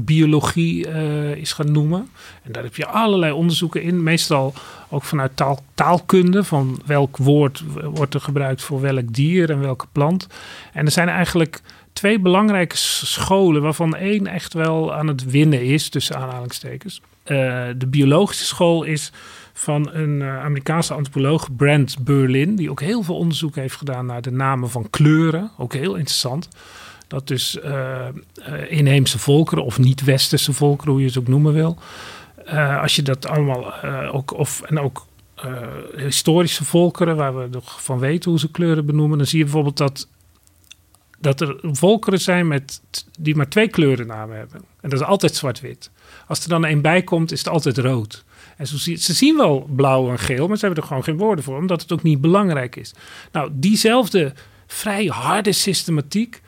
[0.00, 2.08] etnobiologie eh, is gaan noemen.
[2.42, 4.02] En daar heb je allerlei onderzoeken in.
[4.02, 4.54] Meestal
[4.88, 6.44] ook vanuit taal, taalkunde.
[6.44, 10.26] Van welk woord wordt er gebruikt voor welk dier en welke plant.
[10.72, 11.60] En er zijn eigenlijk
[11.92, 13.62] twee belangrijke scholen.
[13.62, 15.88] Waarvan één echt wel aan het winnen is.
[15.88, 17.00] Tussen aanhalingstekens.
[17.22, 17.36] Eh,
[17.76, 19.12] de biologische school is
[19.52, 24.22] van een eh, Amerikaanse antropoloog, Brent Berlin, die ook heel veel onderzoek heeft gedaan naar
[24.22, 25.50] de namen van kleuren.
[25.58, 26.48] Ook heel interessant.
[27.10, 28.12] Dat dus eh, eh,
[28.68, 31.78] inheemse volkeren of niet-westerse volkeren, hoe je ze ook noemen wil.
[32.44, 35.06] eh, als je dat allemaal ook, of, en ook
[35.96, 39.76] historische volkeren, waar we nog van weten hoe ze kleuren benoemen, dan zie je bijvoorbeeld
[39.76, 40.08] dat,
[41.18, 42.82] dat er volkeren zijn met,
[43.18, 44.60] die maar twee kleurennamen hebben.
[44.80, 45.90] En dat is altijd zwart-wit.
[46.26, 48.24] Als er dan een bij komt, is het altijd rood.
[48.56, 51.44] En zo ze zien wel blauw en geel, maar ze hebben er gewoon geen woorden
[51.44, 52.94] voor, omdat het ook niet belangrijk is.
[53.32, 54.32] Nou, diezelfde
[54.66, 56.40] vrij harde systematiek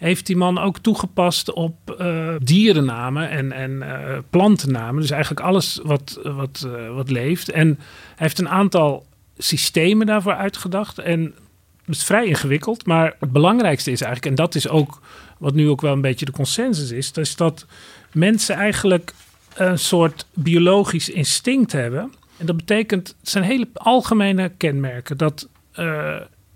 [0.00, 5.00] heeft die man ook toegepast op eh, dierennamen en, en eh, plantennamen.
[5.00, 7.50] Dus eigenlijk alles wat, wat, eh, wat leeft.
[7.50, 9.06] En hij heeft een aantal
[9.38, 10.98] systemen daarvoor uitgedacht.
[10.98, 11.34] En
[11.84, 15.00] het is vrij ingewikkeld, maar het belangrijkste is eigenlijk, en dat is ook
[15.38, 17.66] wat nu ook wel een beetje de consensus is, is dat
[18.12, 19.12] mensen eigenlijk
[19.54, 22.12] een soort biologisch instinct hebben.
[22.36, 25.16] En dat betekent, het zijn hele algemene kenmerken.
[25.16, 25.48] Dat,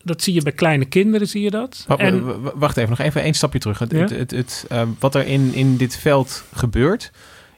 [0.05, 1.85] dat zie je bij kleine kinderen, zie je dat.
[1.89, 3.79] Wa- En, wa- wa- Wacht even, nog even één stapje terug.
[3.79, 3.99] Het, Ja?
[3.99, 7.11] het, het, het, eh, wat er in, in dit veld gebeurt,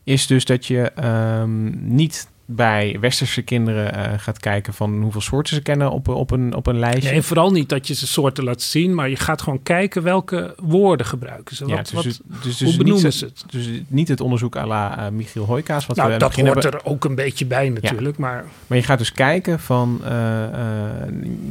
[0.05, 5.55] is dus dat je ehm, niet bij westerse kinderen eh, gaat kijken van hoeveel soorten
[5.55, 7.11] ze kennen op, op, een, op een lijstje.
[7.11, 10.55] nee, vooral niet dat je ze soorten laat zien, maar je gaat gewoon kijken welke
[10.63, 11.67] woorden gebruiken ze.
[11.67, 12.05] Ja, Wat, dus, wat,
[12.43, 13.45] dus, dus, hoe benoemen niet, ze het?
[13.51, 15.87] Dus niet het onderzoek à la eh, Michiel Hoijkaas.
[15.87, 16.73] Wat nou, dat hoort hebben.
[16.73, 20.01] er ook een beetje bij natuurlijk, maar Maar je gaat dus kijken van...
[20.05, 20.11] eh,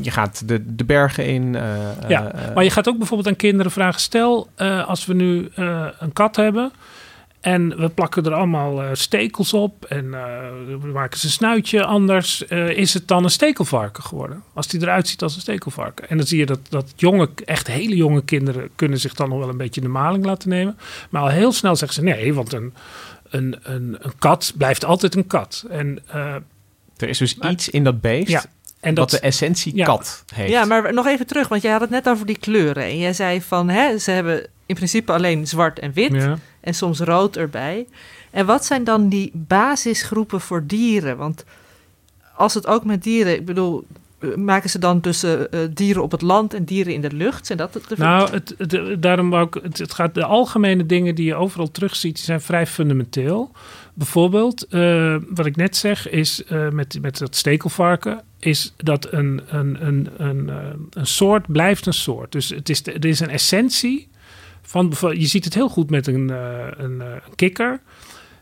[0.02, 1.58] je gaat de, de bergen in.
[2.08, 4.48] Ja, Maar je gaat ook bijvoorbeeld aan kinderen vragen: stel,
[4.86, 5.50] als we nu
[6.00, 6.72] een kat hebben.
[7.46, 9.86] En we plakken er allemaal eh, stekels op.
[9.86, 10.22] En eh,
[10.82, 12.48] we maken zijn snuitje anders.
[12.48, 14.44] eh, is het dan een stekelvarken geworden?
[14.54, 16.10] Als die eruit ziet als een stekelvarken.
[16.10, 18.70] En dan zie je dat, dat jonge, echt hele jonge kinderen.
[18.76, 20.78] kunnen zich dan nog wel een beetje in de maling laten nemen.
[21.10, 22.74] Maar al heel snel zeggen ze nee, want een,
[23.30, 25.66] een, een, een kat blijft altijd een kat.
[25.70, 26.36] En, eh,
[26.98, 28.30] er is dus iets in dat beest...
[28.30, 28.44] ja,
[28.80, 29.86] en wat dat, de essentie ja.
[29.86, 30.52] kat heeft.
[30.52, 32.84] Ja, maar nog even terug, want jij had het net over die kleuren.
[32.84, 36.38] En jij zei van, hè, ze hebben in principe alleen zwart en wit ja.
[36.66, 37.88] En soms rood erbij.
[38.32, 41.18] En wat zijn dan die basisgroepen voor dieren?
[41.18, 41.46] Want
[42.36, 43.86] als het ook met dieren, ik bedoel,
[44.36, 47.46] maken ze dan tussen eh, dieren op het land en dieren in de lucht?
[47.46, 51.72] Zijn dat Nou, het, daarom ik, het, het gaat, de algemene dingen die je overal
[51.72, 53.52] terugziet, die zijn vrij fundamenteel.
[53.94, 59.42] Bijvoorbeeld, eh, wat ik net zeg, is eh, met, met dat stekelvarken, is dat een,
[59.48, 60.52] een, een, een,
[60.90, 62.32] een soort blijft een soort.
[62.32, 64.08] Dus het is, er is een essentie
[64.66, 67.80] van, je ziet het heel goed met een, eh, een, eh, een kikker.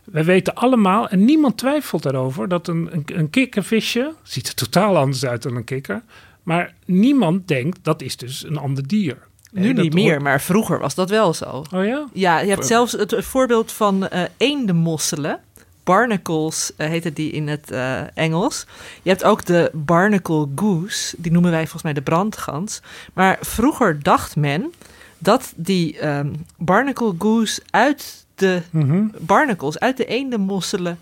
[0.03, 4.97] Wij weten allemaal, en niemand twijfelt daarover, dat een, een, een kikkervisje ziet er totaal
[4.97, 6.01] anders uit dan een kikker.
[6.43, 9.17] Maar niemand denkt dat is dus een ander dier.
[9.51, 11.63] nu niet meer, hoort- maar vroeger was dat wel zo.
[11.73, 12.07] Oh ja?
[12.13, 15.39] Ja, je hebt zelfs het voorbeeld van eh eendenmosselen.
[15.83, 17.71] Barnacles eh, heette die in het
[18.13, 18.65] Engels.
[19.01, 21.15] Je hebt ook de barnacle goose.
[21.17, 22.81] Die noemen wij volgens mij de brandgans.
[23.13, 24.73] Maar vroeger dacht men
[25.23, 29.05] dat die ehm, barnacle goose uit de Mhm.
[29.19, 30.97] barnacles, uit de eendenmosselen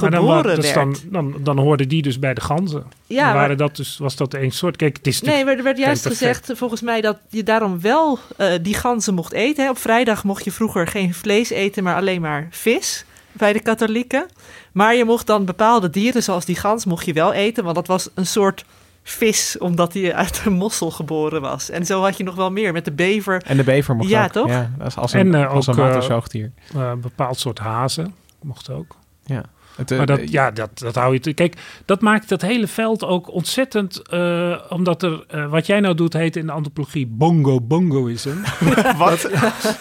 [0.00, 2.84] Maar dan, geboren dus dan, dan, dan hoorden die dus bij de ganzen.
[3.06, 4.76] ja, maar, waren dat dus, was dat één soort.
[4.76, 6.36] Kijk, het is nee, maar er werd juist perfect.
[6.36, 9.64] gezegd volgens mij dat je daarom wel eh, die ganzen mocht eten.
[9.64, 9.70] Hè.
[9.70, 14.26] Op vrijdag mocht je vroeger geen vlees eten, maar alleen maar vis bij de katholieken.
[14.72, 17.86] Maar je mocht dan bepaalde dieren, zoals die gans, mocht je wel eten, want dat
[17.86, 18.64] was een soort
[19.06, 21.70] vis, omdat hij uit een mossel geboren was.
[21.70, 23.42] En zo had je nog wel meer met de bever.
[23.46, 24.30] En de bever mocht Ja, ook.
[24.32, 24.48] toch?
[24.48, 26.52] Ja, als, als een, En, eh, als een ook, eh, waterzoogdier.
[26.74, 28.14] eh, een bepaald soort hazen.
[28.42, 28.96] Mocht ook.
[29.24, 29.42] Ja.
[29.76, 31.20] Het, eh, Maar dat, eh, ja, dat, dat hou je...
[31.20, 34.08] te- Kijk, dat maakt dat hele veld ook ontzettend...
[34.08, 35.48] eh, omdat er...
[35.48, 38.34] wat jij nou doet, heet in de antropologie bongo bongoism.
[38.98, 39.30] Wat?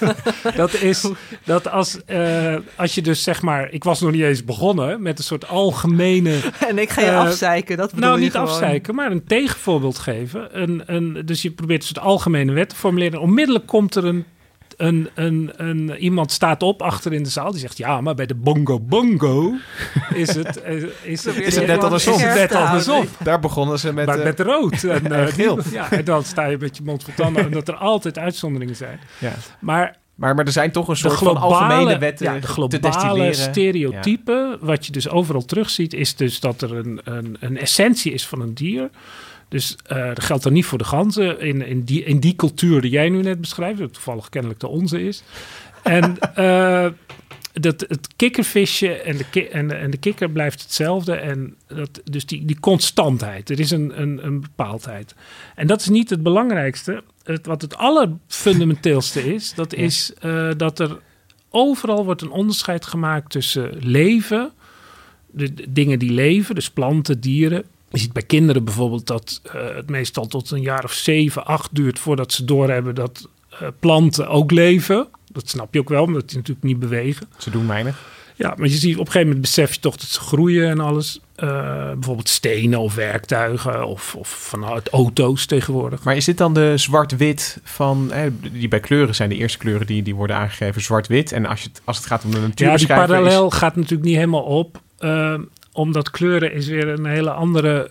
[0.56, 1.10] dat is
[1.44, 3.72] dat als, eh, als je dus zeg maar...
[3.72, 6.40] Ik was nog niet eens begonnen met een soort algemene...
[6.70, 8.48] En ik ga je afzeiken, dat bedoel Nou, je niet gewoon.
[8.48, 10.62] afzeiken, maar een tegenvoorbeeld geven.
[10.62, 13.22] Een, een, dus je probeert een soort algemene wet te formuleren.
[13.22, 14.26] Onmiddellijk komt er een,
[14.84, 17.52] een, een, een, iemand staat op achter in de zaal.
[17.52, 19.54] Die zegt, ja, maar bij de bongo bongo
[20.14, 22.14] is het, eh, is het, Is het net andersom?
[22.14, 23.06] Is het net andersom?
[23.24, 24.06] Daar begonnen ze met...
[24.06, 25.60] maar eh, met rood en, eh, geel.
[25.72, 27.44] Ja, en dan sta je met je mond vol tanden.
[27.44, 29.00] En dat er altijd uitzonderingen zijn.
[29.20, 29.34] ja.
[29.60, 32.48] Maar maar, maar er zijn toch een soort van globale, algemene wetten ja, de te
[32.48, 33.36] globale destilleren.
[33.36, 38.28] stereotype, wat je dus overal terugziet, is dus dat er een, een, een essentie is
[38.28, 38.90] van een dier.
[39.54, 42.82] Dus eh, dat geldt dan niet voor de ganzen in, in, die, in die cultuur
[42.82, 45.24] die jij nu net beschrijft, dat toevallig kennelijk de onze is.
[45.84, 46.88] En eh,
[47.54, 51.16] dat, het kikkervisje en de, ki- en, de, en de kikker blijft hetzelfde.
[51.16, 55.16] En dat, dus die, die constantheid, er is een, een, een bepaaldheid.
[55.56, 57.04] En dat is niet het belangrijkste.
[57.24, 61.00] Het, wat het allerfundamenteelste is, dat is eh, dat er
[61.50, 64.52] overal wordt een onderscheid gemaakt tussen leven,
[65.32, 67.64] de, de dingen die leven, dus planten, dieren.
[67.94, 71.76] Je ziet bij kinderen bijvoorbeeld dat eh, het meestal tot een jaar of zeven, acht
[71.76, 75.08] duurt voordat ze doorhebben dat eh, planten ook leven.
[75.32, 77.28] Dat snap je ook wel, omdat die natuurlijk niet bewegen.
[77.38, 78.12] Ze doen weinig.
[78.36, 80.80] Ja, maar je ziet op een gegeven moment besef je toch dat ze groeien en
[80.80, 81.20] alles.
[81.36, 81.48] Eh,
[81.92, 86.04] bijvoorbeeld stenen of werktuigen of, of vanuit auto's tegenwoordig.
[86.04, 88.10] Maar is dit dan de zwart-wit van...
[88.12, 91.32] Hè, die bij kleuren zijn de eerste kleuren die, die worden aangegeven zwart-wit.
[91.32, 94.16] En als, je, het- als het gaat om de Ja, die parallel gaat natuurlijk niet
[94.16, 94.82] helemaal op.
[94.98, 95.36] eh,
[95.74, 97.90] omdat kleuren is weer een hele andere,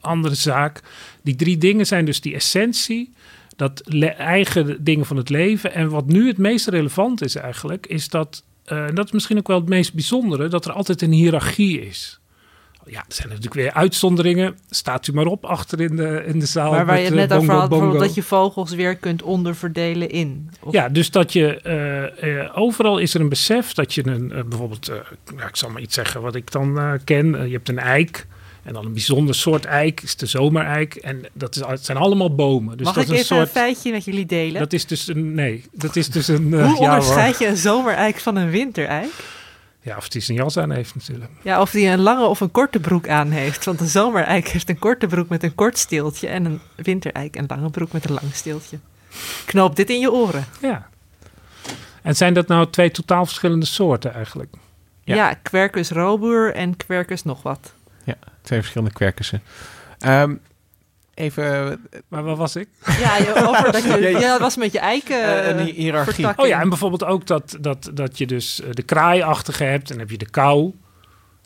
[0.00, 0.82] andere zaak.
[1.22, 3.12] Die drie dingen zijn dus die essentie,
[3.56, 3.80] dat
[4.16, 5.74] eigen dingen van het leven.
[5.74, 9.38] En wat nu het meest relevant is eigenlijk, is dat, eh, en dat is misschien
[9.38, 12.20] ook wel het meest bijzondere, dat er altijd een hiërarchie is.
[12.88, 14.56] Ja, er zijn natuurlijk weer uitzonderingen.
[14.70, 16.70] Staat u maar op achter in de, in de zaal.
[16.70, 18.06] Maar waar met, je het eh, net over bongo, had, bijvoorbeeld bongo.
[18.06, 20.50] dat je vogels weer kunt onderverdelen in.
[20.60, 24.32] Of- Ja, dus dat je eh, eh, overal is er een besef dat je een,
[24.32, 24.96] eh, bijvoorbeeld, eh,
[25.36, 27.34] ja, ik zal maar iets zeggen wat ik dan eh, ken.
[27.40, 28.26] Eh, je hebt een eik
[28.62, 30.94] en dan een bijzonder soort eik, is de zomereik.
[30.94, 32.76] En dat is, het zijn allemaal bomen.
[32.76, 33.48] Dus Mag dat ik is een even soort.
[33.48, 34.60] een feitje met jullie delen?
[34.60, 36.88] Dat is dus een, nee, dat is dus een, eh, Hoe ja, hoor.
[36.88, 39.10] onderscheid je een zomereik van een wintereik?
[39.86, 41.30] Ja, of die zijn jas aan heeft natuurlijk.
[41.42, 43.64] Ja, of die een lange of een korte broek aan heeft.
[43.64, 46.28] Want een zomereik heeft een korte broek met een kort steeltje...
[46.28, 48.78] en een wintereik een lange broek met een lang steeltje.
[49.44, 50.44] Knoop dit in je oren.
[50.60, 50.88] Ja.
[52.02, 54.54] En zijn dat nou twee totaal verschillende soorten eigenlijk?
[55.04, 55.14] Ja.
[55.14, 57.72] Ja, Quercus robur en Quercus nog wat.
[58.42, 59.42] Twee verschillende kwerkussen.
[59.98, 60.34] Ehm,
[61.16, 62.68] even Maar waar was ik?
[62.98, 64.18] Ja, je, over dat je, Ja, ja.
[64.18, 66.14] ja, dat was met je eiken eh, eh, een hi- hiërarchie.
[66.14, 66.38] vertakking.
[66.44, 69.82] Oh ja, en bijvoorbeeld ook dat, dat, dat je dus eh, de kraaiachtige hebt.
[69.90, 70.72] En dan heb je de kou.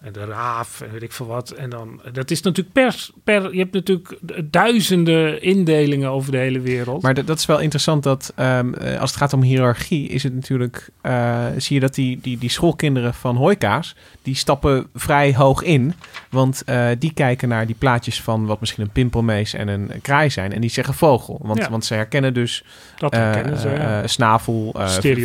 [0.01, 1.51] En de raaf en weet ik veel wat.
[1.51, 3.53] En dan, dat is natuurlijk per, per...
[3.53, 7.03] Je hebt natuurlijk duizenden indelingen over de hele wereld.
[7.03, 10.35] Maar dat, is wel interessant dat ehm, eh, als het gaat om hiërarchie, is het
[10.35, 15.63] natuurlijk, eh, zie je dat die, die, die schoolkinderen van Hooikaas, die stappen vrij hoog
[15.63, 15.95] in.
[16.31, 20.31] Want eh, die kijken naar die plaatjes van wat misschien een pimpelmees en een kraai
[20.31, 20.53] zijn.
[20.53, 21.41] En die zeggen vogel.
[21.43, 21.71] Want, Ja.
[21.71, 22.65] want ze herkennen dus
[22.97, 24.07] dat herkennen ze, ja.
[24.07, 24.75] snavel,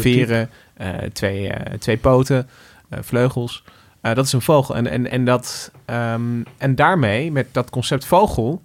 [0.01, 0.49] veren,
[1.13, 2.49] twee, twee poten,
[2.89, 3.63] vleugels.
[4.05, 4.75] Eh, dat is een vogel.
[4.75, 8.61] En, en, en, dat, ehm, en daarmee, met dat concept vogel,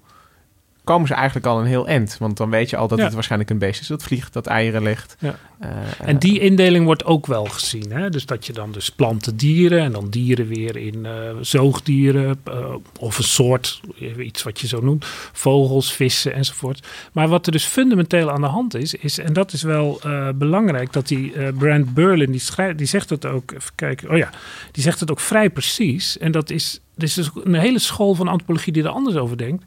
[0.84, 2.16] komen ze eigenlijk al een heel eind.
[2.18, 3.04] Want dan weet je al dat Ja.
[3.04, 5.16] het waarschijnlijk een beest is dat vliegt, dat eieren legt.
[5.18, 5.38] Ja.
[5.58, 5.68] Eh,
[6.08, 7.92] En die indeling wordt ook wel gezien.
[7.92, 8.08] Hè?
[8.10, 12.74] Dus dat je dan dus planten, dieren en dan dieren weer in eh, zoogdieren eh,
[12.98, 16.86] of een soort, eh, iets wat je zo noemt, vogels, vissen enzovoort.
[17.12, 20.28] Maar wat er dus fundamenteel aan de hand is, is en dat is wel eh,
[20.34, 24.16] belangrijk, dat die eh, Brand Berlin, die, schrijft, die zegt het ook, even kijken, oh
[24.16, 24.30] ja,
[24.72, 26.18] die zegt het ook vrij precies.
[26.18, 29.36] En dat is, er is dus een hele school van antropologie die er anders over
[29.36, 29.64] denkt.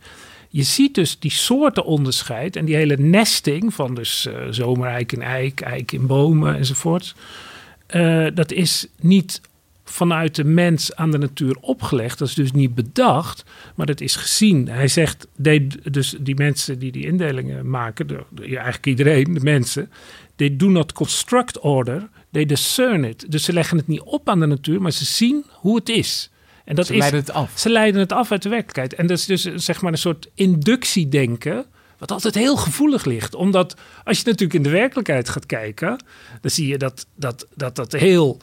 [0.54, 5.62] Je ziet dus die soortenonderscheid en die hele nesting van dus eh zomereik in eik,
[5.62, 7.16] eik in bomen enzovoort.
[7.86, 9.42] Eh, dat is niet
[9.84, 12.20] vanuit de mens aan de natuur opgelegd.
[12.20, 13.44] Dat is dus niet bedacht,
[13.76, 14.68] maar dat is gezien.
[14.68, 15.28] Hij zegt,
[15.92, 19.92] dus die mensen die die indelingen maken, de, eigenlijk iedereen, de mensen,
[20.36, 23.32] they do not construct order, they discern it.
[23.32, 26.30] Dus ze leggen het niet op aan de natuur, maar ze zien hoe het is.
[26.66, 27.52] En dat ze is, leiden het af.
[27.56, 28.94] ze leiden het af uit de werkelijkheid.
[28.94, 31.66] En dat is dus zeg maar een soort inductiedenken.
[31.98, 33.36] Wat altijd heel gevoelig ligt.
[33.36, 36.04] Omdat als je natuurlijk in de werkelijkheid gaat kijken.
[36.42, 38.42] dan zie je dat dat, dat, dat heel.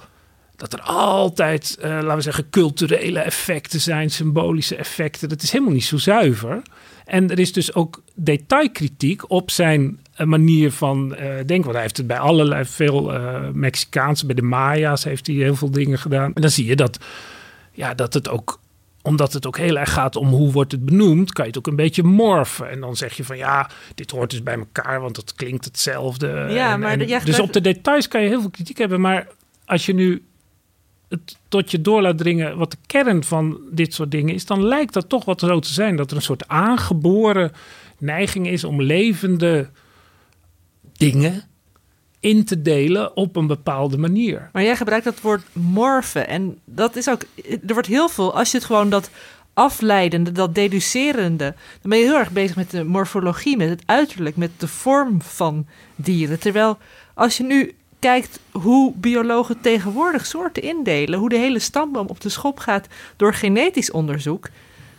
[0.56, 5.28] Dat er altijd, eh, laten we zeggen, culturele effecten zijn, symbolische effecten.
[5.28, 6.62] Dat is helemaal niet zo zuiver.
[7.04, 11.62] En er is dus ook detailkritiek op zijn eh, manier van eh, denken.
[11.62, 13.12] Want hij heeft het bij allerlei, veel
[13.52, 16.34] Mexicaanse, bij de Maya's heeft hij heel veel dingen gedaan.
[16.34, 16.98] En dan zie je dat,
[17.80, 18.60] ja, dat het ook
[19.02, 21.66] omdat het ook heel erg gaat om hoe wordt het benoemd, kan je het ook
[21.66, 22.70] een beetje morfen.
[22.70, 26.26] En dan zeg je van ja, dit hoort dus bij elkaar, want het klinkt hetzelfde.
[26.50, 28.78] Ja, En- maar en de- ja, dus op de details kan je heel veel kritiek
[28.78, 29.00] hebben.
[29.00, 29.28] Maar
[29.64, 30.22] als je nu
[31.08, 34.64] het tot je door laat dringen wat de kern van dit soort dingen is, dan
[34.64, 35.96] lijkt dat toch wat zo te zijn.
[35.96, 37.52] Dat er een soort aangeboren
[37.98, 39.68] neiging is om levende
[40.92, 41.42] dingen
[42.20, 44.48] in te delen op een bepaalde manier.
[44.52, 46.28] Maar jij gebruikt dat woord morfen.
[46.28, 47.22] En dat is ook.
[47.66, 48.36] Er wordt heel veel.
[48.36, 49.10] Als je het gewoon dat
[49.54, 51.54] afleidende, dat deducerende.
[51.80, 55.22] dan ben je heel erg bezig met de morfologie, met het uiterlijk, met de vorm
[55.22, 56.38] van dieren.
[56.38, 56.78] Terwijl
[57.14, 62.28] als je nu kijkt hoe biologen tegenwoordig soorten indelen, hoe de hele stamboom op de
[62.28, 64.48] schop gaat door genetisch onderzoek,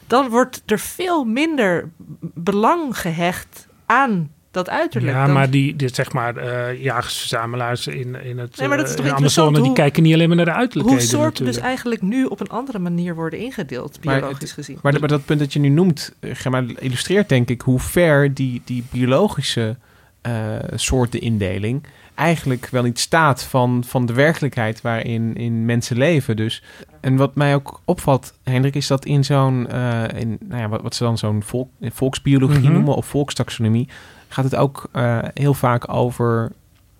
[0.07, 1.89] dan wordt er veel minder
[2.33, 5.13] belang gehecht aan dat uiterlijk.
[5.15, 8.85] Ja, Dan- maar die, dit, zeg maar, eh jagers-verzamelaars in, in het Nee, maar dat
[8.85, 11.07] is eh, toch in Amazone, die hoe- kijken niet alleen maar naar de hoe uiterlijkheden
[11.07, 14.79] soorten dus eigenlijk nu op een andere manier worden ingedeeld, Maar biologisch gezien.
[14.81, 18.33] Maar, maar dat punt dat je nu noemt, eh, Gemma, illustreert denk ik hoe ver
[18.33, 19.77] die, die biologische
[20.21, 21.83] eh soortenindeling
[22.15, 26.35] eigenlijk wel niet staat van, van de werkelijkheid waarin in mensen leven.
[26.35, 26.63] Dus,
[27.01, 30.81] en wat mij ook opvalt, Hendrik, is dat in zo'n, eh, in, nou ja, wat,
[30.81, 32.71] wat ze dan zo'n volk, volksbiologie Mhm.
[32.71, 33.87] noemen of volkstaxonomie,
[34.31, 36.51] gaat het ook eh, heel vaak over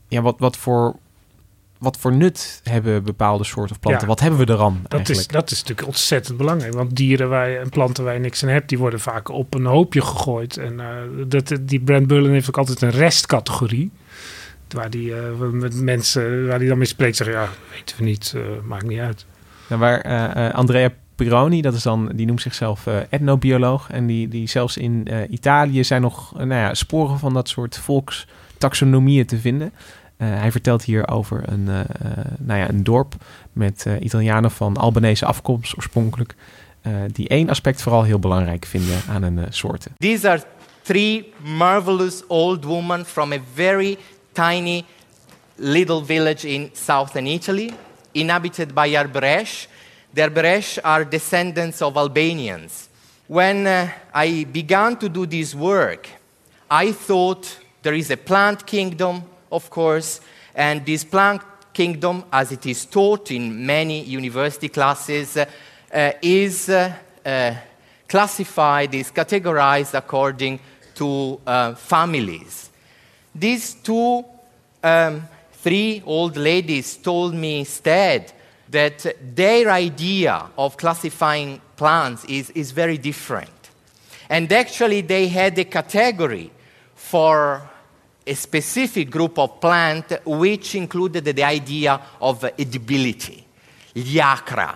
[0.07, 0.95] ja, wat, wat voor
[1.77, 4.01] wat voor nut hebben bepaalde soorten planten?
[4.01, 4.07] Ja.
[4.07, 5.31] Wat hebben we eraan Dat is, eigenlijk?
[5.31, 6.73] dat is natuurlijk ontzettend belangrijk.
[6.73, 9.65] Want dieren je, en planten waar je niks aan hebt, die worden vaak op een
[9.65, 10.57] hoopje gegooid.
[10.57, 10.87] En eh,
[11.27, 13.91] dat, die Brand Bullen heeft ook altijd een restcategorie.
[14.69, 18.35] Waar die eh, met mensen waar die dan mee spreekt zeggen, ja, weten we niet,
[18.63, 19.25] maakt niet uit.
[19.67, 20.91] Nou, waar Andrea
[21.21, 23.89] Pironi, dat is dan, die noemt zichzelf eh, etnobioloog.
[23.89, 27.49] En die, die zelfs in eh, Italië zijn nog eh, nou ja, sporen van dat
[27.49, 29.73] soort volkstaxonomieën te vinden.
[30.17, 31.63] Hij vertelt hier over een,
[32.37, 33.15] nou ja, een dorp
[33.53, 36.35] met Italianen van Albanese afkomst oorspronkelijk.
[37.11, 39.91] die één aspect vooral heel belangrijk vinden aan een soorten.
[39.97, 40.43] These are
[40.81, 43.97] three marvelous old women from a very
[44.31, 44.85] tiny
[45.55, 47.73] little village in southern Italy,
[48.11, 49.65] inhabited by Arbresh.
[50.13, 52.89] The Arbresh are descendants of Albanians.
[53.27, 56.09] When uh, I began to do this work,
[56.69, 60.19] I thought there is a plant kingdom, of course,
[60.53, 61.41] and this plant
[61.71, 65.45] kingdom, as it is taught in many university classes, uh,
[65.93, 66.93] uh, is uh,
[67.25, 67.55] uh,
[68.05, 70.59] classified, is categorized according
[70.93, 72.69] to uh, families.
[73.33, 74.25] These two,
[74.83, 78.33] um, three old ladies told me instead
[78.71, 83.49] that their idea of classifying plants is, is very different.
[84.29, 86.51] And actually, they had a category
[86.95, 87.69] for
[88.25, 93.43] a specific group of plant which included the idea of edibility,
[93.95, 94.75] liacra.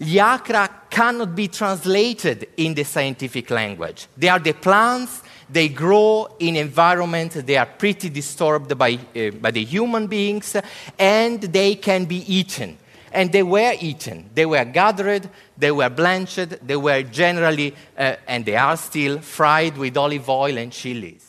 [0.00, 4.06] Liacra cannot be translated in the scientific language.
[4.16, 9.50] They are the plants, they grow in environments, they are pretty disturbed by, uh, by
[9.50, 10.56] the human beings,
[10.98, 12.76] and they can be eaten.
[13.12, 14.24] And they were eaten.
[14.32, 19.76] They were gathered, they were blanched, they were generally, uh, and they are still, fried
[19.76, 21.22] with olive oil and chilies.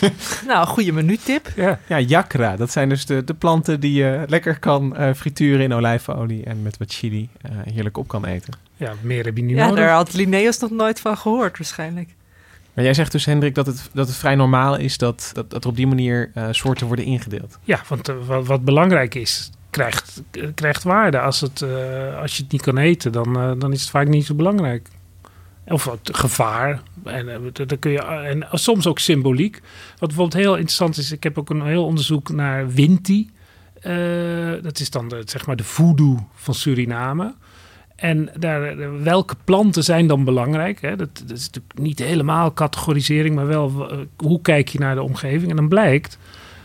[0.46, 1.52] Nou, goede menutip.
[1.56, 5.60] Ja, Ja, jakra, dat zijn dus de, de planten die je lekker kan eh, frituren
[5.60, 8.52] in olijfolie en met wat chili eh, heerlijk op kan eten.
[8.76, 9.84] ja, meer heb je niet Ja, nodig.
[9.84, 12.08] daar had Linnaeus nog nooit van gehoord waarschijnlijk.
[12.74, 15.64] Maar jij zegt dus, Hendrik, dat het, dat het vrij normaal is dat, dat, dat
[15.64, 17.58] er op die manier eh, soorten worden ingedeeld.
[17.62, 20.22] Ja, want wat, wat belangrijk is, krijgt,
[20.54, 21.20] krijgt waarde.
[21.20, 24.08] Als, het, eh, als je het niet kan eten, dan, eh, dan is het vaak
[24.08, 24.88] niet zo belangrijk.
[25.66, 26.82] Of gevaar.
[27.04, 29.60] En, eh, dat kun je, en soms ook symboliek.
[29.98, 33.30] Wat bijvoorbeeld heel interessant is, ik heb ook een heel onderzoek naar Winti.
[34.62, 37.34] Dat is dan de, zeg maar de voodoo van Suriname.
[37.96, 40.80] En daar, welke planten zijn dan belangrijk?
[40.80, 40.96] Hè?
[40.96, 45.50] Dat, dat is natuurlijk niet helemaal categorisering, maar wel hoe kijk je naar de omgeving?
[45.50, 46.18] En dan blijkt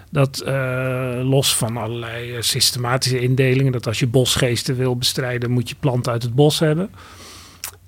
[0.09, 5.69] dat eh, los van allerlei eh, systematische indelingen, dat als je bosgeesten wil bestrijden, moet
[5.69, 6.89] je planten uit het bos hebben.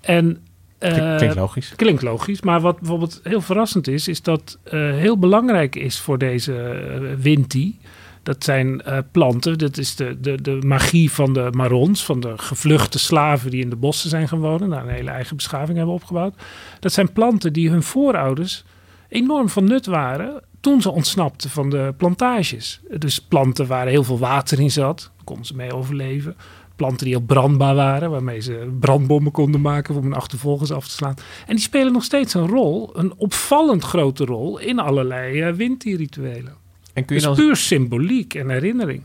[0.01, 0.37] En
[0.77, 1.73] eh, Klink- Klinkt logisch.
[1.75, 6.83] Klinkt logisch, maar wat bijvoorbeeld heel verrassend is, is dat heel belangrijk is voor deze
[7.19, 7.79] Winti.
[8.23, 12.99] Dat zijn planten, dat is de, de, de magie van de Marons, van de gevluchte
[12.99, 16.35] slaven die in de bossen zijn gaan wonen, daar een hele eigen beschaving hebben opgebouwd.
[16.79, 18.63] Dat zijn planten die hun voorouders
[19.09, 22.81] enorm van nut waren toen ze ontsnapten van de plantages.
[22.97, 26.35] Dus planten waar heel veel water in zat, daar konden ze mee overleven.
[26.75, 30.91] Planten die heel brandbaar waren, waarmee ze brandbommen konden maken om hun achtervolgers af te
[30.93, 31.13] slaan.
[31.47, 36.53] En die spelen nog steeds een rol, een opvallend grote rol in allerlei uh, windrituelen.
[36.93, 39.03] En kun je Dus dan, puur symboliek en herinnering.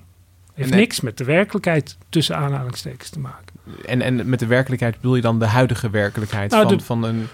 [0.54, 3.54] Heeft En, niks met de werkelijkheid tussen aanhalingstekens te maken.
[3.86, 7.02] en, en met de werkelijkheid bedoel je dan de huidige werkelijkheid Nou, van, de- van
[7.04, 7.26] een...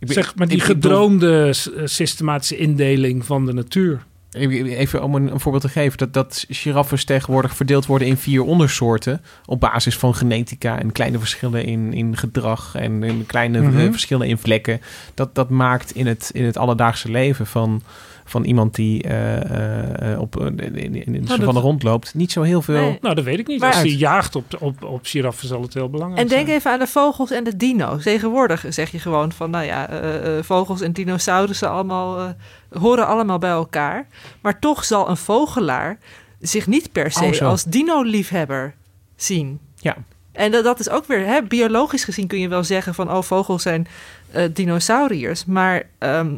[0.00, 4.02] Zeg maar die ik- gedroomde eh, systematische indeling van de natuur.
[4.32, 8.42] Even om een, een voorbeeld te geven, dat, dat giraffes tegenwoordig verdeeld worden in vier
[8.42, 9.20] ondersoorten.
[9.46, 13.78] Op basis van genetica en kleine verschillen in, in gedrag en in kleine Mhm.
[13.78, 14.80] eh, verschillen in vlekken.
[15.14, 17.82] Dat, dat maakt in het, in het alledaagse leven van,
[18.30, 22.62] van iemand die eh, eh, eh, op, in, in, in de rondloopt niet zo heel
[22.62, 22.80] veel.
[22.80, 22.98] Nee.
[23.00, 23.60] Nou, dat weet ik niet.
[23.60, 26.58] Maar- Als je jaagt op, op, op giraffen zal het heel belangrijk En denk zijn.
[26.58, 28.02] even aan de vogels en de dino's.
[28.02, 32.28] Tegenwoordig zeg je gewoon van, nou ja, eh, eh, vogels en dinosaurussen allemaal, eh,
[32.80, 34.06] horen allemaal bij elkaar.
[34.40, 35.98] Maar toch zal een vogelaar
[36.40, 38.74] zich niet per se Oh, als dino-liefhebber
[39.16, 39.60] zien.
[39.76, 39.96] Ja.
[40.32, 43.22] En dat, dat is ook weer, hè, biologisch gezien kun je wel zeggen van, oh,
[43.22, 43.86] vogels zijn
[44.32, 45.44] eh, dinosauriërs.
[45.44, 46.34] Maar ehm,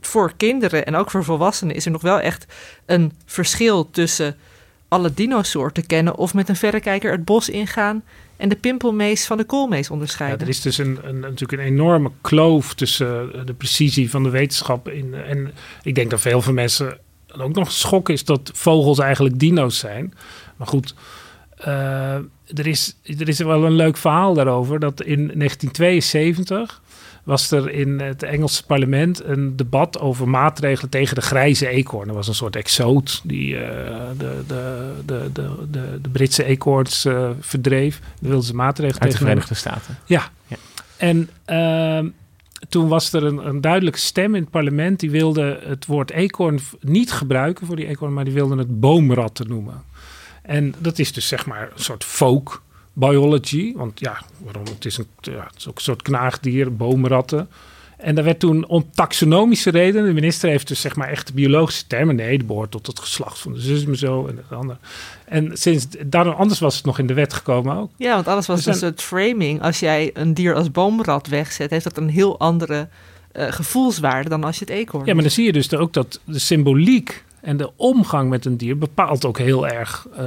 [0.00, 2.46] voor kinderen en ook voor volwassenen is er nog wel echt
[2.86, 4.36] een verschil tussen
[4.88, 8.02] alle dinosoorten kennen of met een verrekijker het bos ingaan
[8.36, 10.40] en de pimpelmees van de koolmees onderscheiden.
[10.40, 14.30] er is dus een, een, natuurlijk een enorme kloof tussen eh, de precisie van de
[14.30, 14.88] wetenschap.
[14.88, 16.98] In, en ik denk dat veel van mensen
[17.38, 20.14] ook nog schok is dat vogels eigenlijk dino's zijn.
[20.56, 20.94] Maar goed,
[21.56, 22.14] eh,
[22.54, 24.80] er, is, er is wel een leuk verhaal daarover.
[24.80, 26.82] Dat in 1972
[27.30, 32.08] was er in het Engelse parlement een debat over maatregelen tegen de grijze eekhoorn.
[32.08, 37.04] Er was een soort exoot die eh, de, de, de, de, de, de Britse eekhoorns
[37.04, 38.00] eh, verdreef.
[38.00, 39.26] Daar wilden ze maatregelen Uit de tegen.
[39.26, 39.98] Verenigde Staten.
[40.04, 40.30] Ja.
[40.46, 40.56] Ja.
[40.96, 42.08] En ehm,
[42.68, 46.60] toen was er een, een duidelijke stem in het parlement die wilde het woord eekhoorn
[46.80, 49.82] niet gebruiken voor die eekhoorn, maar die wilde het boomratten noemen.
[50.42, 52.62] En dat is dus zeg maar een soort folk
[53.00, 53.72] biology.
[53.76, 54.64] Want ja, waarom?
[54.64, 57.48] Het is, een, ja, het is ook een soort knaagdier, boomratten.
[57.96, 61.32] En daar werd toen om taxonomische redenen, de minister heeft dus zeg maar echt de
[61.32, 62.16] biologische termen.
[62.16, 64.78] Nee, die behoort tot het geslacht van de zus en zo en het andere.
[65.24, 67.90] En sinds daarom, anders was het nog in de wet gekomen ook.
[67.96, 69.62] Ja, want alles was Dus het framing.
[69.62, 72.88] Als jij een dier als boomrat wegzet, heeft dat een heel andere
[73.32, 75.06] eh, gevoelswaarde dan als je het eekhoorn.
[75.06, 78.56] Ja, maar dan zie je dus ook dat de symboliek en de omgang met een
[78.56, 80.24] dier bepaalt ook heel erg eh,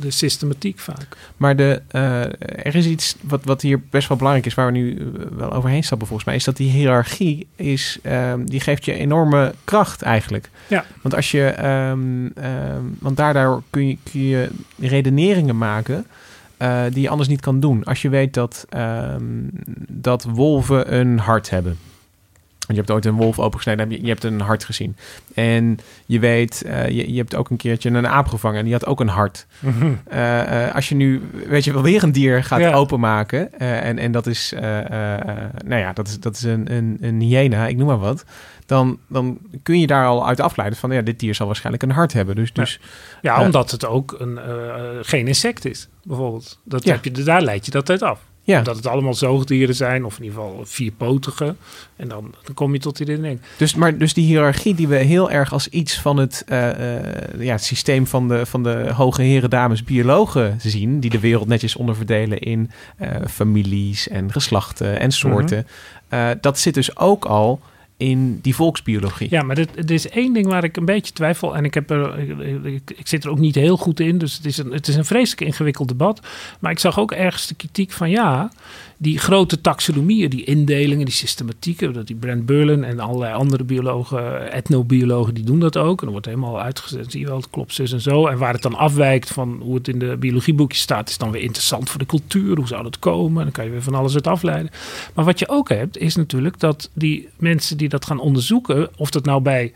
[0.00, 1.16] de systematiek vaak.
[1.36, 2.22] Maar de, eh,
[2.66, 5.04] er is iets wat, wat hier best wel belangrijk is, waar we nu eh,
[5.36, 9.54] wel overheen stappen volgens mij, is dat die hiërarchie is, ehm, die geeft je enorme
[9.64, 10.50] kracht eigenlijk.
[10.66, 10.84] Ja.
[11.02, 16.06] Want als je, ehm, ehm, want daardoor kun je, kun je redeneringen maken
[16.90, 17.84] die je anders niet kan doen.
[17.84, 18.66] Als je weet dat,
[19.88, 21.78] dat wolven een hart hebben.
[22.70, 24.96] Want je hebt ooit een wolf opengesneden, je, hebt een hart gezien.
[25.34, 28.72] En je weet, eh, je, je hebt ook een keertje een aap gevangen en die
[28.72, 29.46] had ook een hart.
[30.04, 32.72] Eh, eh, als je nu, weet je wel, weer een dier gaat Ja.
[32.72, 33.58] openmaken.
[33.58, 34.52] en, en dat is,
[35.64, 38.24] nou ja, dat is, dat is een, een, een hyena, ik noem maar wat.
[38.66, 41.90] Dan, dan kun je daar al uit afleiden van, ja, dit dier zal waarschijnlijk een
[41.90, 42.34] hart hebben.
[42.34, 42.80] Dus, dus
[43.20, 44.38] Ja, omdat het ook een,
[45.04, 46.60] geen insect is, bijvoorbeeld.
[46.64, 46.92] Dat Ja.
[46.92, 48.20] heb je, daar leid je dat uit af.
[48.42, 48.58] Ja.
[48.58, 51.54] Omdat het allemaal zoogdieren zijn, of in ieder geval vierpotige.
[51.96, 53.40] En dan, dan kom je tot die ding.
[53.56, 57.40] Dus, maar, dus die hiërarchie die we heel erg als iets van het, eh, eh,
[57.40, 61.48] ja, het systeem van de, van de hoge heren, dames, biologen zien, die de wereld
[61.48, 65.66] netjes onderverdelen in eh, families en geslachten en soorten.
[66.08, 67.60] Eh, dat zit dus ook al
[68.00, 69.26] in die volksbiologie.
[69.30, 71.56] Ja, maar er is één ding waar ik een beetje twijfel.
[71.56, 72.18] En ik, heb er,
[72.86, 74.18] ik zit er ook niet heel goed in.
[74.18, 76.20] Dus het is, een, het is een vreselijk ingewikkeld debat.
[76.58, 78.50] Maar ik zag ook ergens de kritiek van ja,
[79.02, 81.92] die grote taxonomieën, die indelingen, die systematieken.
[81.92, 85.98] Dat die Brent Burlen en allerlei andere biologen, etnobiologen, die doen dat ook.
[85.98, 87.10] En dan wordt helemaal uitgezet.
[87.10, 88.26] Zie je wel, het klopt zus en zo.
[88.26, 91.42] En waar het dan afwijkt van hoe het in de biologieboekjes staat, is dan weer
[91.42, 92.56] interessant voor de cultuur.
[92.56, 93.42] Hoe zou dat komen?
[93.42, 94.70] Dan kan je weer van alles uit afleiden.
[95.14, 99.10] Maar wat je ook hebt, is natuurlijk dat die mensen die dat gaan onderzoeken, of
[99.10, 99.72] dat nou bij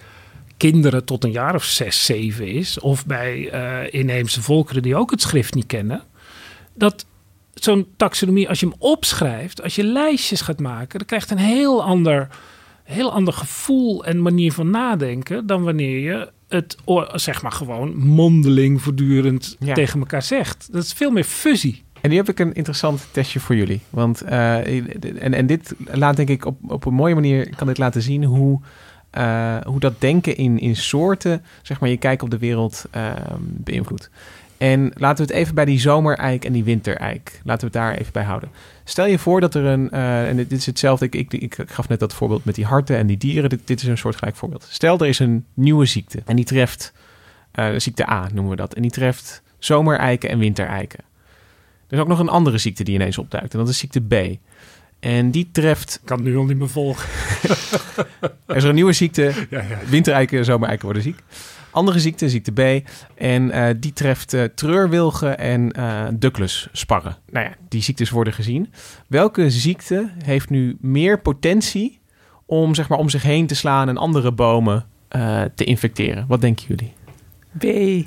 [0.56, 5.10] kinderen tot een jaar of zes, zeven is, of bij eh, inheemse volkeren die ook
[5.10, 6.02] het schrift niet kennen,
[6.74, 7.06] dat
[7.64, 11.82] zo'n taxonomie, als je hem opschrijft, als je lijstjes gaat maken, dan krijgt een heel
[11.84, 12.28] ander,
[12.84, 16.76] heel ander gevoel en manier van nadenken dan wanneer je het
[17.14, 19.74] zeg maar gewoon mondeling voortdurend Ja.
[19.74, 20.68] tegen elkaar zegt.
[20.72, 21.82] Dat is veel meer fusie.
[22.00, 23.80] En nu heb ik een interessant testje voor jullie.
[23.90, 24.56] Want, eh,
[25.22, 28.24] en, en dit laat denk ik op, op een mooie manier kan dit laten zien
[28.24, 28.60] hoe,
[29.10, 33.12] eh, hoe dat denken in, in soorten, zeg maar, je kijk op de wereld eh,
[33.40, 34.10] beïnvloedt.
[34.64, 37.94] En laten we het even bij die zomereik en die wintereik, laten we het daar
[37.94, 38.50] even bij houden.
[38.84, 41.88] Stel je voor dat er een, eh, en dit, is hetzelfde, ik, ik, ik gaf
[41.88, 44.66] net dat voorbeeld met die harten en die dieren, dit, dit is een soortgelijk voorbeeld.
[44.70, 46.92] Stel er is een nieuwe ziekte en die treft,
[47.52, 51.00] eh, ziekte A noemen we dat, en die treft zomereiken en wintereiken.
[51.88, 53.52] Er is ook nog een andere ziekte die ineens opduikt.
[53.52, 54.14] En dat is ziekte B.
[55.00, 55.98] En die treft...
[56.00, 57.08] Ik kan het nu al niet meer volgen.
[58.46, 59.32] er is een nieuwe ziekte.
[59.50, 59.78] Ja, ja.
[59.88, 61.18] Wintereiken, zomereiken worden ziek.
[61.74, 62.88] Andere ziekte, ziekte B.
[63.14, 67.16] En eh, die treft eh, treurwilgen en eh Douglas sparren.
[67.30, 68.72] Nou ja, die ziektes worden gezien.
[69.06, 72.00] Welke ziekte heeft nu meer potentie
[72.46, 76.24] om, zeg maar, om zich heen te slaan en andere bomen eh, te infecteren?
[76.28, 76.92] Wat denken jullie?
[77.58, 77.64] B.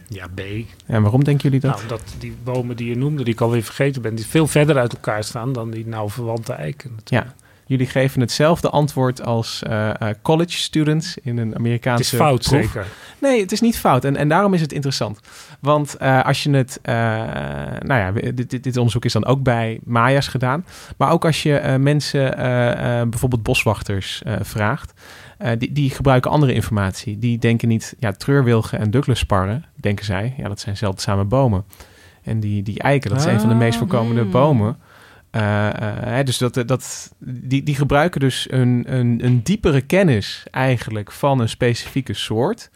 [0.07, 0.41] Ja, B.
[0.85, 1.71] En waarom denken jullie dat?
[1.71, 4.77] Nou, omdat die bomen die je noemde, die ik alweer vergeten ben, die veel verder
[4.77, 6.91] uit elkaar staan dan die nauw verwante eiken.
[7.05, 7.33] Ja,
[7.67, 9.91] jullie geven hetzelfde antwoord als eh,
[10.21, 12.61] college students in een Amerikaanse Het is fout, proef.
[12.61, 12.85] zeker.
[13.21, 14.05] Nee, het is niet fout.
[14.05, 15.19] En, en daarom is het interessant.
[15.59, 16.79] Want eh, als je het...
[16.83, 20.65] nou ja, dit, dit, dit onderzoek is dan ook bij Maya's gedaan.
[20.97, 22.31] Maar ook als je mensen,
[23.09, 24.93] bijvoorbeeld boswachters, vraagt...
[25.57, 27.19] die, die gebruiken andere informatie.
[27.19, 31.63] Die denken niet, ja, treurwilgen en Douglassparren, denken zij, ja, dat zijn zeldzame bomen.
[32.23, 34.31] En die, die eiken, dat is een van de meest voorkomende Hmm.
[34.31, 34.77] bomen.
[35.31, 35.73] Eh, eh,
[36.03, 41.39] hè, dus dat, dat, die, die gebruiken dus een, een, een diepere kennis eigenlijk van
[41.39, 42.69] een specifieke soort.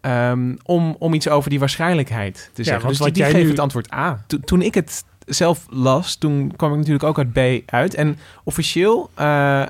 [0.00, 2.88] ehm, om, om iets over die waarschijnheid te Ja, zeggen.
[2.88, 4.24] Dus die, wat die jij nu- het antwoord A.
[4.26, 7.94] To- toen ik het zelf las, toen kwam ik natuurlijk ook uit B uit.
[7.94, 9.62] En officieel eh,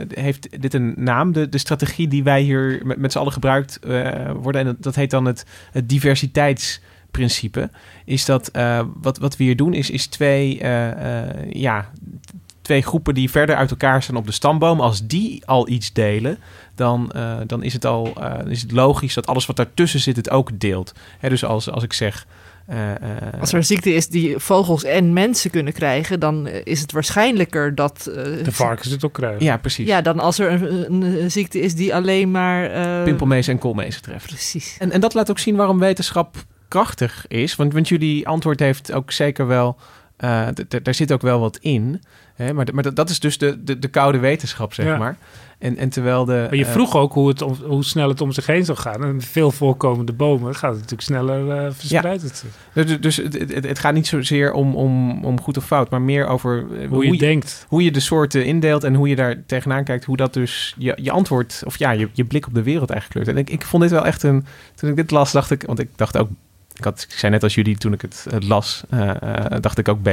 [0.00, 1.32] eh, heeft dit een naam.
[1.32, 4.60] De, de strategie die wij hier met, met z'n allen gebruikt eh, worden.
[4.60, 5.88] En dat, dat heet dan het, het
[7.14, 7.70] diversiteitsprincipe.
[8.04, 11.90] Is dat eh, wat, wat we hier doen, is, is twee, eh, eh, ja,
[12.62, 14.80] twee groepen die verder uit elkaar staan op de stamboom.
[14.80, 16.38] Als die al iets delen,
[16.74, 20.16] dan, eh, dan is, het al, eh, is het logisch dat alles wat daartussen zit
[20.16, 20.92] het ook deelt.
[21.18, 22.26] Hè, dus als, als ik zeg.
[22.66, 26.80] eh, eh, Als er een ziekte is die vogels en mensen kunnen krijgen, dan is
[26.80, 28.06] het waarschijnlijker dat.
[28.06, 29.44] eh, De varkens het ook krijgen.
[29.44, 29.86] ja, precies.
[29.88, 32.70] Ja, dan als er een, ziekte is die alleen maar.
[32.70, 34.26] eh, Pimpelmees en koolmees treft.
[34.26, 34.76] Precies.
[34.78, 36.36] En, en dat laat ook zien waarom wetenschap
[36.74, 37.56] krachtig is.
[37.56, 39.76] Want, want jullie antwoord heeft ook zeker wel
[40.54, 42.02] d- daar zit ook wel wat in.
[42.34, 42.52] Hè?
[42.52, 44.96] Maar, maar dat- is dus de, de, de koude wetenschap, zeg Ja.
[44.96, 45.16] maar.
[45.58, 46.32] En, en terwijl de...
[46.32, 48.78] Maar je eh, vroeg ook hoe, het om, hoe snel het om zich heen zou
[48.78, 49.04] gaan.
[49.04, 52.22] En veel voorkomende bomen gaat het natuurlijk sneller verspreid.
[52.22, 52.50] het zich.
[52.86, 56.02] Dus, dus het, het, het gaat niet zozeer om, om, om goed of fout, maar
[56.02, 57.66] meer over Hoe je denkt.
[57.68, 60.98] hoe je de soorten indeelt en hoe je daar tegenaan kijkt, hoe dat dus je,
[61.02, 63.38] je antwoord, of ja, je, je blik op de wereld eigenlijk kleurt.
[63.38, 65.78] En ik, ik vond dit wel echt een, toen ik dit las, dacht ik, want
[65.78, 66.28] ik dacht ook,
[66.74, 69.78] ik, had, ik zei net als jullie toen ik het, het las, eh, eh, dacht
[69.78, 70.08] ik ook B.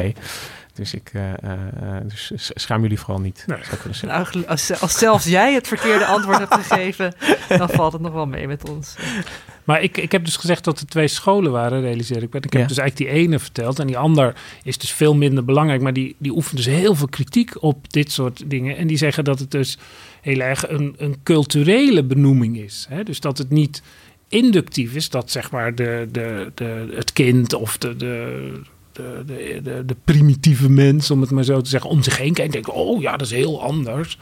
[0.73, 1.23] Dus ik, eh,
[2.03, 3.43] dus schaam jullie vooral niet.
[3.47, 3.57] Nee.
[4.01, 7.13] Nou, als, als zelfs jij het verkeerde antwoord hebt gegeven,
[7.47, 8.95] dan valt het nog wel mee met ons.
[9.63, 12.39] Maar ik, ik heb dus gezegd dat er twee scholen waren, realiseer ik me.
[12.39, 12.67] Ik heb Ja.
[12.67, 13.79] dus eigenlijk die ene verteld.
[13.79, 15.81] En die ander is dus veel minder belangrijk.
[15.81, 18.77] Maar die, die oefent dus heel veel kritiek op dit soort dingen.
[18.77, 19.77] En die zeggen dat het dus
[20.21, 22.85] heel erg een, een culturele benoeming is.
[22.89, 23.03] Hè?
[23.03, 23.81] Dus dat het niet
[24.31, 25.09] inductief is.
[25.09, 27.95] Dat zeg maar de, de, de, het kind of de...
[27.95, 28.51] de
[28.93, 32.55] de, de, de, primitieve mens, om het maar zo te zeggen, om zich heen kijkt
[32.55, 34.17] en denkt: oh ja, dat is heel anders.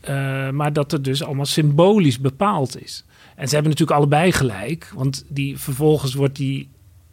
[0.00, 3.04] Eh, maar dat het dus allemaal symbolisch bepaald is.
[3.36, 6.68] En ze hebben natuurlijk allebei gelijk, want die, vervolgens wordt die,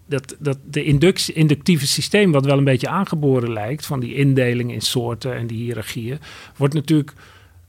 [0.06, 4.72] dat, dat de inductie, inductieve systeem, wat wel een beetje aangeboren lijkt, van die indeling
[4.72, 6.20] in soorten en die hiërarchieën,
[6.58, 7.14] wordt natuurlijk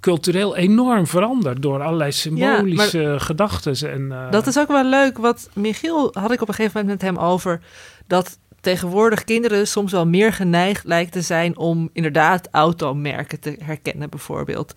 [0.00, 3.90] cultureel enorm veranderd door allerlei symbolische gedachten.
[3.92, 7.00] En, eh, Dat is ook wel leuk, wat Michiel had ik op een gegeven moment
[7.00, 7.60] met hem over,
[8.06, 14.10] dat tegenwoordig kinderen soms wel meer geneigd lijkt te zijn om inderdaad automerken te herkennen
[14.10, 14.74] bijvoorbeeld.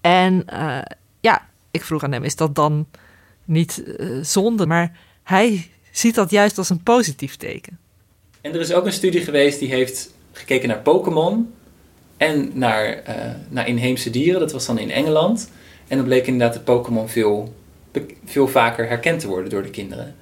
[0.00, 0.78] En eh,
[1.20, 2.86] ja, ik vroeg aan hem, is dat dan
[3.44, 4.66] niet eh, zonde?
[4.66, 7.78] Maar hij ziet dat juist als een positief teken.
[8.40, 11.52] En er is ook een studie geweest die heeft gekeken naar Pokémon
[12.22, 13.14] en naar, eh,
[13.48, 14.40] naar inheemse dieren.
[14.40, 15.50] Dat was dan in Engeland.
[15.88, 17.54] En dan bleek inderdaad de Pokémon veel,
[18.24, 20.14] veel vaker herkend te worden door de kinderen.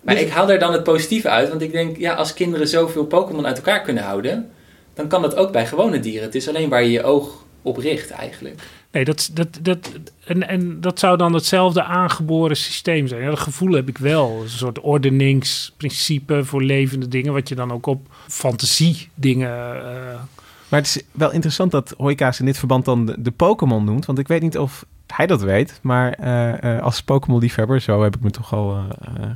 [0.00, 2.68] Maar Dus- ik haal er dan het positieve uit, want ik denk, ja, als kinderen
[2.68, 4.50] zoveel Pokémon uit elkaar kunnen houden,
[4.94, 6.22] dan kan dat ook bij gewone dieren.
[6.22, 8.60] Het is alleen waar je je oog op richt eigenlijk.
[8.92, 9.92] Nee, dat, dat, dat,
[10.24, 13.22] en, en dat zou dan hetzelfde aangeboren systeem zijn.
[13.22, 14.40] Ja, dat gevoel heb ik wel.
[14.42, 19.50] Een soort ordeningsprincipe voor levende dingen, wat je dan ook op fantasie dingen.
[19.82, 20.20] eh,
[20.68, 24.06] Maar het is wel interessant dat Hoikaas in dit verband dan de, Pokémon noemt.
[24.06, 25.78] Want ik weet niet of hij dat weet.
[25.82, 28.76] Maar eh, eh, als Pokémon-liefhebber, zo heb, ik me toch al,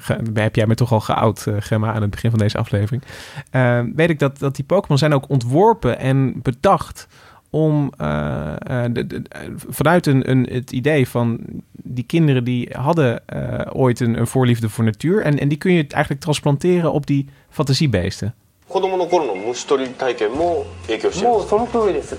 [0.07, 3.03] eh, heb jij me toch al geout, Gemma, aan het begin van deze aflevering.
[3.51, 7.07] Eh, weet ik dat, dat die Pokémon zijn ook ontworpen en bedacht
[7.51, 7.93] om
[9.69, 11.41] vanuit een, een, het idee van
[11.73, 13.23] die kinderen die hadden
[13.73, 15.23] ooit een, een voorliefde voor natuur.
[15.23, 18.35] En, en die kun je eigenlijk transplanteren op die fantasiebeesten.
[18.72, 22.18] 子供の頃の虫取り体験も影響してるんですもうその通りです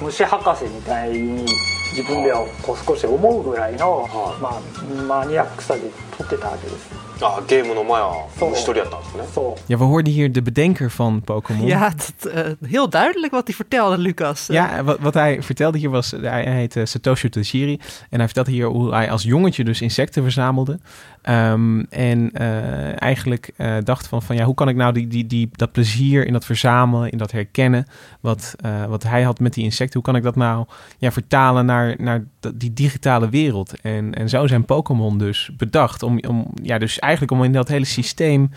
[0.00, 1.46] 虫博士みたいに
[1.92, 4.08] 自分ではこう少し思うぐらいの、
[4.40, 4.60] まあ、
[5.06, 5.82] マニアックさで
[6.16, 11.66] 撮ってたわけですあゲームの前はそう虫取りやったんですねそう Ja, we hoorden hier de bedenker van Pokémon.
[11.66, 14.46] Ja, dat, eh, heel duidelijk wat hij vertelde, Lucas.
[14.46, 17.80] Ja, wat, wat hij vertelde hier was, hij heet eh, Satoshi Tajiri.
[18.10, 20.80] En hij vertelde hier hoe hij als jongetje dus insecten verzamelde.
[21.27, 25.27] Ehm, en eh, eigenlijk eh, dacht van, van ja, hoe kan ik nou die, die,
[25.27, 27.85] die, dat plezier in dat verzamelen, in dat herkennen,
[28.21, 30.65] wat, eh, wat hij had met die insecten, hoe kan ik dat nou
[30.97, 32.23] ja, vertalen naar, naar
[32.55, 33.81] die digitale wereld?
[33.81, 37.67] En, en zo zijn Pokémon dus bedacht om, om, ja, dus eigenlijk om in dat
[37.67, 38.51] hele systeem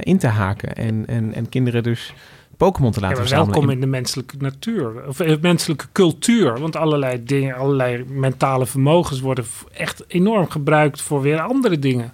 [0.00, 0.74] in te haken.
[0.74, 2.14] En, en, en kinderen dus
[2.62, 3.52] Pokémon te ja, laten verzamelen.
[3.52, 5.06] welkom in de menselijke natuur.
[5.06, 6.60] Of eh, menselijke cultuur.
[6.60, 12.12] Want allerlei dingen, allerlei mentale vermogens worden echt enorm gebruikt voor weer andere dingen.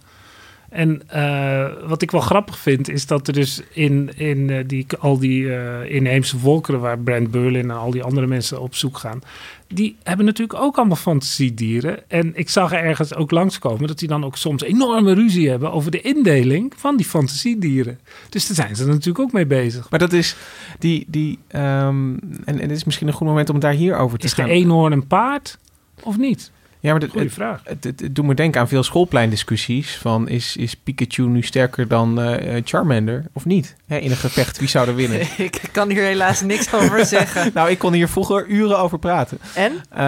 [0.68, 4.86] En eh, wat ik wel grappig vind, is dat er dus in, in eh, die,
[4.98, 8.98] al die eh, inheemse volkeren waar Brand Berlin en al die andere mensen op zoek
[8.98, 9.20] gaan,
[9.68, 12.10] die hebben natuurlijk ook allemaal fantasiedieren.
[12.10, 15.72] En ik zag er ergens ook langskomen dat die dan ook soms enorme ruzie hebben
[15.72, 17.98] over de indeling van die fantasiedieren.
[18.28, 19.90] Dus daar zijn ze natuurlijk ook mee bezig.
[19.90, 20.36] Maar dat is
[20.78, 21.06] die.
[21.08, 22.12] die ehm,
[22.44, 24.42] en, en het is misschien een goed moment om daar hier over te Is de
[24.42, 24.50] gaan.
[24.50, 25.58] eenhoorn een paard
[26.02, 26.50] of niet?
[26.80, 27.60] Ja, maar dat, Goeie het, vraag.
[27.64, 29.96] het, het, het doet me denken aan veel schoolpleindiscussies.
[29.96, 33.76] Van is, is Pikachu nu sterker dan eh, eh, Charmander of niet?
[33.86, 35.20] Hè, in een gevecht, wie zou er winnen?
[35.36, 37.50] Ik kan hier helaas niks over zeggen.
[37.54, 39.38] nou, ik kon hier vroeger uren over praten.
[39.54, 39.72] En?
[39.90, 39.98] Eh,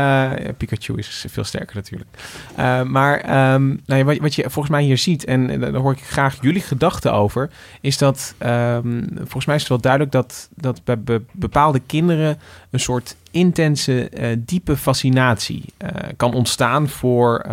[0.44, 2.10] ja, Pikachu is veel sterker natuurlijk.
[2.56, 5.74] Eh, maar ehm, nou ja, wat, wat je volgens mij hier ziet, en, en daar
[5.74, 7.50] hoor ik graag jullie gedachten over,
[7.80, 12.38] is dat ehm, volgens mij is het wel duidelijk dat, dat bij be- bepaalde kinderen
[12.70, 17.52] een soort intense, eh, diepe fascinatie eh, kan ontstaan voor, eh,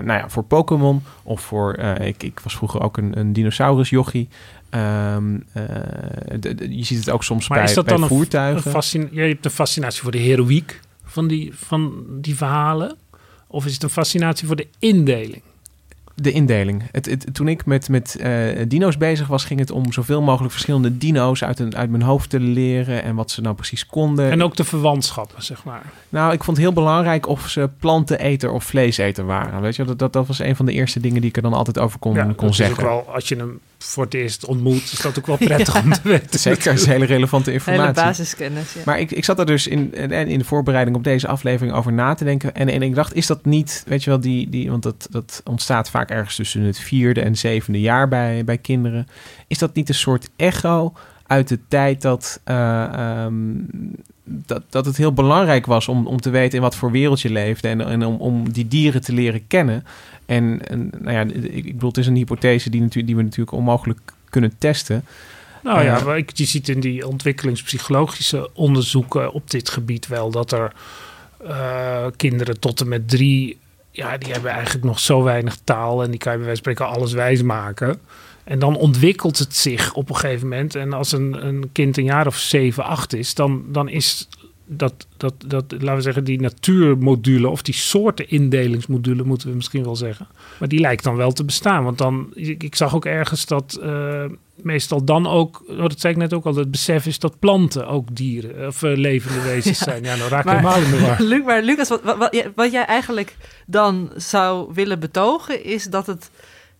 [0.00, 4.28] nou ja, voor Pokémon of voor, ik, ik was vroeger ook een, een dinosaurusjochie.
[4.70, 5.62] Ehm, eh,
[6.70, 8.74] je ziet het ook soms Maar bij, is dat bij dan een, voertuigen.
[8.74, 12.96] een Je hebt een fascinatie voor de heroïek van die, van die verhalen?
[13.46, 15.42] Of is het een fascinatie voor de indeling?
[16.22, 16.82] De indeling.
[16.92, 18.32] Het, het, toen ik met, met eh,
[18.68, 22.30] dino's bezig was, ging het om zoveel mogelijk verschillende dino's uit, een, uit mijn hoofd
[22.30, 24.30] te leren en wat ze nou precies konden.
[24.30, 25.82] En ook de verwantschappen, zeg maar.
[26.08, 29.60] Nou, ik vond het heel belangrijk of ze planteneter of vleeseter waren.
[29.60, 31.52] Weet je, dat, dat, dat was een van de eerste dingen die ik er dan
[31.54, 32.84] altijd over kon, Ja, kon dat is zeggen.
[32.84, 35.92] ook wel, als je hem voor het eerst ontmoet, is dat ook wel prettig om
[35.92, 36.40] te weten.
[36.40, 37.82] Zeker, dat is hele relevante informatie.
[37.82, 38.80] Hele basiskennis, ja.
[38.84, 41.92] Maar ik, ik zat daar dus in, en in de voorbereiding op deze aflevering over
[41.92, 42.54] na te denken.
[42.54, 45.40] En, en ik dacht, is dat niet, weet je wel, die, die, want dat, dat
[45.44, 49.06] ontstaat vaak ergens tussen het vierde en zevende jaar bij, bij kinderen.
[49.46, 50.92] Is dat niet een soort echo
[51.28, 53.34] uit de tijd dat, eh, ehm,
[54.24, 57.30] dat, dat het heel belangrijk was om, om te weten in wat voor wereld je
[57.30, 59.84] leefde en, en om, om die dieren te leren kennen?
[60.26, 63.22] En, en nou ja, ik, ik bedoel, het is een hypothese die, natuurlijk, die we
[63.22, 65.04] natuurlijk onmogelijk kunnen testen.
[65.62, 70.52] Nou ja, Eh, maar je ziet in die ontwikkelingspsychologische onderzoeken op dit gebied wel dat
[70.52, 70.72] er
[71.46, 73.58] eh, kinderen tot en met drie,
[73.90, 76.72] ja, die hebben eigenlijk nog zo weinig taal en die kan je bij wijze van
[76.72, 78.00] spreken alles wijs maken.
[78.48, 80.74] En dan ontwikkelt het zich op een gegeven moment.
[80.74, 84.28] En als een, een kind een jaar of zeven, acht is, dan, dan is
[84.66, 89.84] dat, dat, dat, laten we zeggen, die natuurmodule of die soorten indelingsmodule, moeten we misschien
[89.84, 90.26] wel zeggen.
[90.58, 91.84] Maar die lijkt dan wel te bestaan.
[91.84, 94.24] Want dan, ik, ik zag ook ergens dat eh,
[94.62, 97.88] meestal dan ook, oh, dat zei ik net ook al, het besef is dat planten
[97.88, 100.02] ook dieren of eh, levende wezens zijn.
[100.04, 101.42] Ja, nou raak ik Maar- helemaal in de war.
[101.44, 103.36] Maar Lucas, wat, wat, wat, wat jij eigenlijk
[103.66, 106.30] dan zou willen betogen, is dat het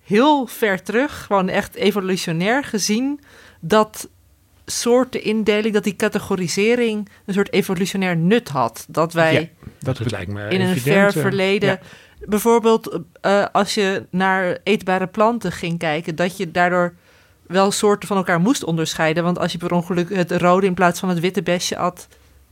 [0.08, 3.20] heel ver terug, gewoon echt evolutionair gezien,
[3.60, 4.08] dat
[4.66, 8.86] soorten indeling, dat die categorisering een soort evolutionair nut had.
[8.88, 9.48] Dat wij Ja,
[9.78, 11.68] dat lijkt me in een ver verleden.
[11.68, 11.80] Ja.
[12.26, 16.94] Bijvoorbeeld eh, als je naar eetbare planten ging kijken, dat je daardoor
[17.46, 19.24] wel soorten van elkaar moest onderscheiden.
[19.24, 22.08] Want als je per ongeluk het rode in plaats van het witte besje at,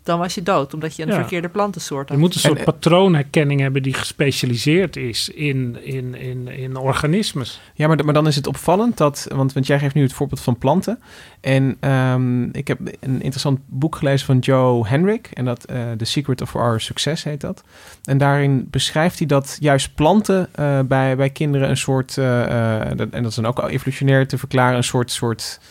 [0.07, 1.14] dan was je dood, omdat je een Ja.
[1.14, 2.22] verkeerde plantensoort Je had.
[2.22, 7.61] moet een soort En- patroonherkenning hebben die gespecialiseerd is in, in, in, in organismes.
[7.74, 10.40] Ja, maar, maar dan is het opvallend dat, want, want jij geeft nu het voorbeeld
[10.40, 10.98] van planten.
[11.40, 15.28] En ehm, ik heb een interessant boek gelezen van Joe Henrik.
[15.32, 17.62] En dat eh The Secret of Our Success heet dat.
[18.04, 22.96] En daarin beschrijft hij dat juist planten eh, bij, bij kinderen een soort, eh, eh,
[22.96, 25.11] dat- en dat is dan ook al evolutionair te verklaren, een soort.
[25.11, 25.66] soort eh,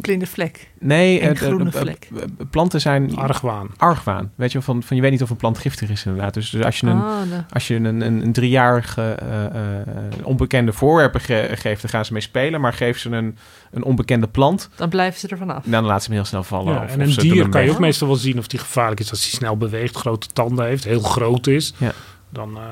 [0.00, 0.70] Blinde vlek.
[0.80, 2.08] Nee, Een eh, groene eh, eh, vlek.
[2.16, 3.68] eh, planten zijn Argwaan.
[3.76, 4.30] argwaan.
[4.34, 6.34] Weet je, van, van je weet niet of een plant giftig is inderdaad.
[6.34, 6.98] Dus, dus als je een,
[7.28, 9.86] de- als je een, een, een driejarige eh, eh,
[10.22, 12.60] onbekende voorwerpen ge- geeft, dan gaan ze mee spelen.
[12.60, 13.36] Maar geef ze een,
[13.70, 15.64] een onbekende plant, dan blijven ze ervan af.
[15.66, 16.74] dan laat ze hem heel snel vallen.
[16.74, 19.10] Ja, of- en een dier kan je ook meestal wel zien of die gevaarlijk is
[19.10, 21.74] als hij snel beweegt, grote tanden heeft, heel groot is.
[21.76, 21.92] Ja.
[22.30, 22.62] Dan, eh,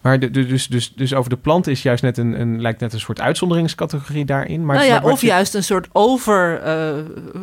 [0.00, 2.80] Maar de, de- dus, dus, dus over de plant is juist net een, een, lijkt
[2.80, 4.64] net een soort uitzonderingscategorie daarin.
[4.64, 6.74] Maar, nou ja, maar of je- juist een soort over, eh,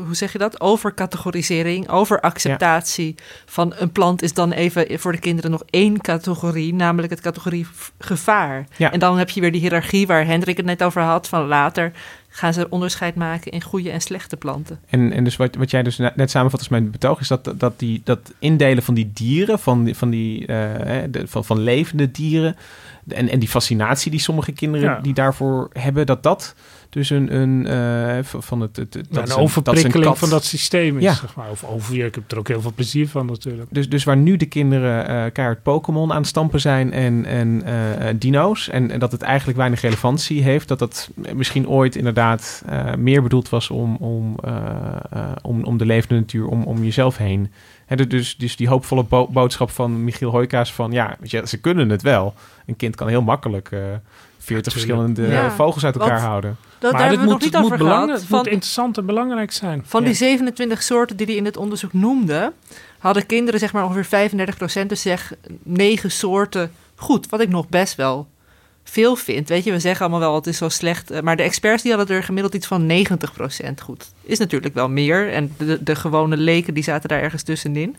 [0.05, 0.61] hoe zeg je dat?
[0.61, 7.11] Overcategorisering, overacceptatie van een plant is dan even voor de kinderen nog één categorie, namelijk
[7.13, 7.67] het categorie
[7.99, 8.65] gevaar.
[8.77, 8.91] Ja.
[8.91, 11.91] En dan heb je weer die hiërarchie waar Hendrik het net over had, van later
[12.35, 14.79] gaan ze onderscheid maken in goede en slechte planten.
[14.89, 17.79] En, en dus wat, wat jij dus net samenvat als mijn betoog is dat, dat,
[17.79, 22.11] die, dat indelen van die dieren, van, die, van, die, eh, de, van, van levende
[22.11, 22.55] dieren
[23.07, 24.99] en, en die fascinatie die sommige kinderen Ja.
[24.99, 26.55] die daarvoor hebben, dat dat
[26.95, 30.43] dus een, een eh, van- het, het, het- ja, dat een dat overprikkeling van dat
[30.43, 31.13] systeem is, Ja.
[31.13, 31.49] zeg maar.
[31.49, 33.67] Of over, ik heb er ook heel veel plezier van natuurlijk.
[33.71, 37.63] Dus, dus waar nu de kinderen eh keihard Pokémon aan het stampen zijn en, en
[37.63, 38.69] eh, dino's.
[38.69, 40.67] En, en dat het eigenlijk weinig relevantie heeft.
[40.67, 44.55] Dat dat misschien ooit inderdaad eh, meer bedoeld was om, om, eh,
[45.11, 47.51] eh, om, om de levende natuur, om, om jezelf heen.
[47.85, 51.57] Hè, dus, dus die hoopvolle bo- boodschap van Michiel Hoijkaas van ja, weet je, ze
[51.59, 52.33] kunnen het wel.
[52.65, 53.79] Een kind kan heel makkelijk eh
[54.37, 56.55] 40 verschillende Ja, vogels uit elkaar want- houden.
[56.91, 58.09] Dat, maar daar hebben we moet, nog niet over moet, gehad.
[58.21, 59.83] het moet interessant en belangrijk zijn.
[59.85, 60.07] Van Ja.
[60.07, 62.53] die 27 soorten die hij in het onderzoek noemde,
[62.99, 64.29] hadden kinderen zeg maar ongeveer
[64.83, 65.33] 35% dus zeg
[65.63, 67.29] 9 soorten goed.
[67.29, 68.27] Wat ik nog best wel
[68.83, 69.49] veel vind.
[69.49, 71.11] Weet je, we zeggen allemaal wel het is zo slecht.
[71.11, 74.11] eh, Maar de experts die hadden er gemiddeld iets van 90% goed.
[74.21, 75.31] Is natuurlijk wel meer.
[75.31, 77.95] En de, de gewone leken die zaten daar ergens tussenin.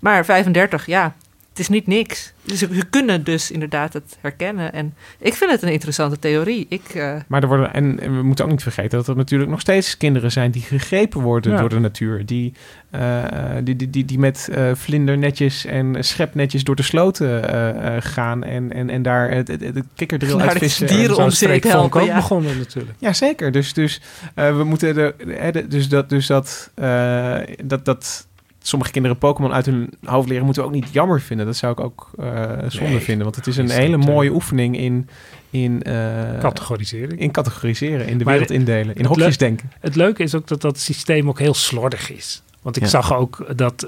[0.00, 1.14] Maar 35, ja,
[1.50, 2.32] het is niet niks.
[2.44, 4.72] Dus ze kunnen dus inderdaad het herkennen.
[4.72, 6.66] En ik vind het een interessante theorie.
[6.68, 9.50] Ik, eh, Maar er worden, en, en we moeten ook niet vergeten dat er natuurlijk
[9.50, 11.58] nog steeds kinderen zijn die gegrepen worden Ja.
[11.60, 12.26] door de natuur.
[12.26, 12.52] Die,
[12.90, 13.24] eh,
[13.62, 18.44] die, die, die, die met eh, vlindernetjes en schepnetjes door de sloten eh, eh, gaan
[18.44, 20.86] en, en, en daar het, het, het kikkerdril de uitvissen.
[20.86, 22.14] dieren om zeep Streekvonk helpen, ook ja.
[22.14, 22.94] begonnen natuurlijk.
[22.98, 23.52] Ja, zeker.
[23.52, 24.00] Dus, dus
[24.34, 28.26] eh, we moeten de, hè, de- dus dat, dus dat, eh, dat, dat
[28.62, 31.46] sommige kinderen Pokémon uit hun hoofd leren, moeten we ook niet jammer vinden.
[31.46, 32.24] Dat zou ik ook eh,
[32.68, 35.08] zonde Nee, vinden, want het is een hele eh, mooie oefening in,
[35.50, 37.20] in, eh, Categorisering.
[37.20, 39.70] in categoriseren, in de Maar wereld de- indelen, in hokjes denken.
[39.80, 42.42] Het leuke is ook dat dat systeem ook heel slordig is.
[42.62, 42.88] Want ik Ja.
[42.88, 43.86] zag ook dat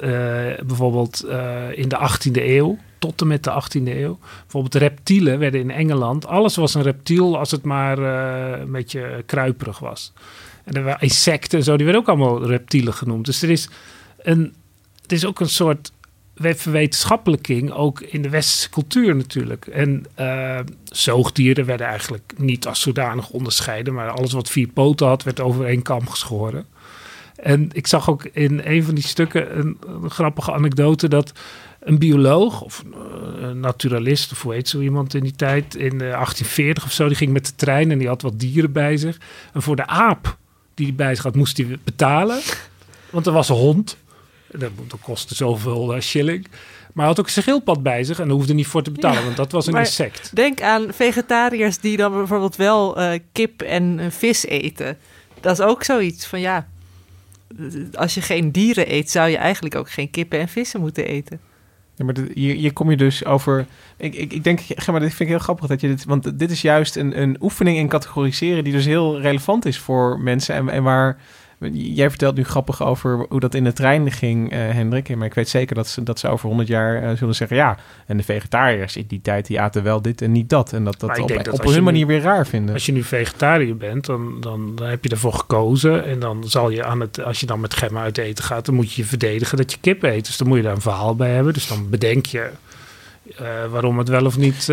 [0.67, 1.25] bijvoorbeeld
[1.75, 4.19] in de 18e eeuw, tot en met de 18e eeuw.
[4.43, 7.99] Bijvoorbeeld reptielen werden in Engeland, alles was een reptiel als het maar
[8.61, 10.13] een beetje kruiperig was.
[10.65, 13.25] En er waren insecten en zo, die werden ook allemaal reptielen genoemd.
[13.27, 13.69] Dus er is
[14.23, 14.55] een,
[15.13, 15.93] het is ook een soort
[16.35, 19.67] verwetenschapelijking, ook in de westerse cultuur natuurlijk.
[19.67, 25.23] En eh, zoogdieren werden eigenlijk niet als zodanig onderscheiden, maar alles wat vier poten had,
[25.23, 26.67] werd over één kam geschoren.
[27.37, 29.79] En ik zag ook in een van die stukken een,
[30.11, 31.33] grappige anekdote dat
[31.81, 35.93] een bioloog of eh, een naturalist, of hoe heet zo iemand in die tijd, in
[35.93, 38.97] eh, 1840 of zo, die ging met de trein en die had wat dieren bij
[38.97, 39.19] zich.
[39.53, 40.37] En voor de aap
[40.75, 42.41] die hij bij zich had, moest hij betalen,
[43.11, 43.97] want er was een hond.
[44.59, 46.47] Dat, dat kostte zoveel eh, shilling.
[46.93, 49.19] Maar hij had ook een schildpad bij zich en daar hoefde niet voor te betalen,
[49.19, 50.31] Ja, want dat was een insect.
[50.35, 54.99] Denk aan vegetariërs die dan bijvoorbeeld wel eh, kip en eh, vis eten.
[55.41, 56.67] Dat is ook zoiets van ja.
[57.95, 61.41] Als je geen dieren eet, zou je eigenlijk ook geen kippen en vissen moeten eten.
[61.97, 63.67] Ja, maar dit- hier, hier kom je dus over.
[63.97, 66.05] Ik, ik, ik denk, maar, dit vind ik heel grappig dat je dit.
[66.05, 70.21] Want dit is juist een, een oefening in categoriseren die dus heel relevant is voor
[70.21, 70.55] mensen.
[70.55, 71.19] En, en waar.
[71.73, 75.17] Jij vertelt nu grappig over hoe dat in de trein ging, eh, Hendrik.
[75.17, 77.77] Maar ik weet zeker dat ze, dat ze over 100 jaar eh, zullen zeggen: ja.
[78.07, 80.73] En de vegetariërs in die tijd die aten wel dit en niet dat.
[80.73, 82.75] En dat dat op, dat hun nu- manier weer raar vinden.
[82.75, 86.05] Als je nu vegetariër bent, dan, dan, dan heb je ervoor gekozen.
[86.07, 88.75] En dan zal je aan het, als je dan met gemma uit eten gaat, dan
[88.75, 90.27] moet je je verdedigen dat je kip eet.
[90.27, 91.53] Dus dan moet je daar een verhaal bij hebben.
[91.53, 92.51] Dus dan bedenk je
[93.39, 94.69] eh, waarom het wel of niet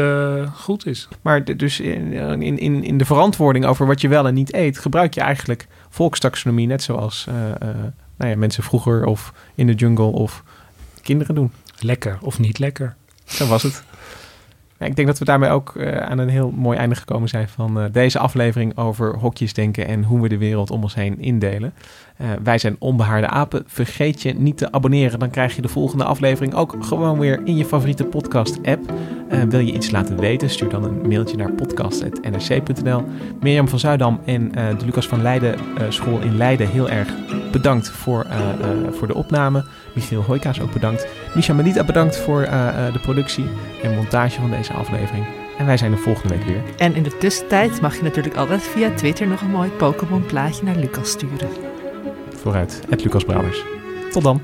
[0.54, 1.08] goed is.
[1.22, 4.54] Maar de- dus in, in, in, in de verantwoording over wat je wel en niet
[4.54, 7.76] eet, gebruik je eigenlijk volkstaxonomie, net zoals eh, eh,
[8.18, 10.44] nou ja, mensen vroeger of in de jungle of
[11.02, 11.52] kinderen doen.
[11.80, 12.96] Lekker of niet lekker.
[13.26, 13.84] Zo was het.
[14.80, 17.80] Ik denk dat we daarmee ook eh, aan een heel mooi einde gekomen zijn van
[17.80, 21.74] eh, deze aflevering over hokjes denken en hoe we de wereld om ons heen indelen.
[22.18, 23.64] Eh, wij zijn Onbehaarde Apen.
[23.68, 27.56] Vergeet je niet te abonneren, dan krijg je de volgende aflevering ook gewoon weer in
[27.56, 28.94] je favoriete podcast-app.
[29.50, 33.04] Wil je iets laten weten, stuur dan een mailtje naar podcast.nrc.nl.
[33.40, 35.56] Mirjam van Zuidam en de Lucas van Leiden
[35.90, 37.08] school in Leiden heel erg
[37.52, 38.26] bedankt voor,
[38.92, 39.66] voor de opname.
[39.94, 41.08] Michiel Hoijkaas ook bedankt.
[41.36, 43.46] Misha Melita bedankt voor eh, eh, de productie
[43.84, 45.26] en montage van deze aflevering.
[45.58, 46.62] En wij zijn er volgende week weer.
[46.78, 50.64] En in de tussentijd mag je natuurlijk altijd via Twitter nog een mooi Pokémon plaatje
[50.64, 51.50] naar Lucas sturen.
[52.42, 53.64] Vooruit, het Lucas Brouwers.
[54.12, 54.42] Tot dan.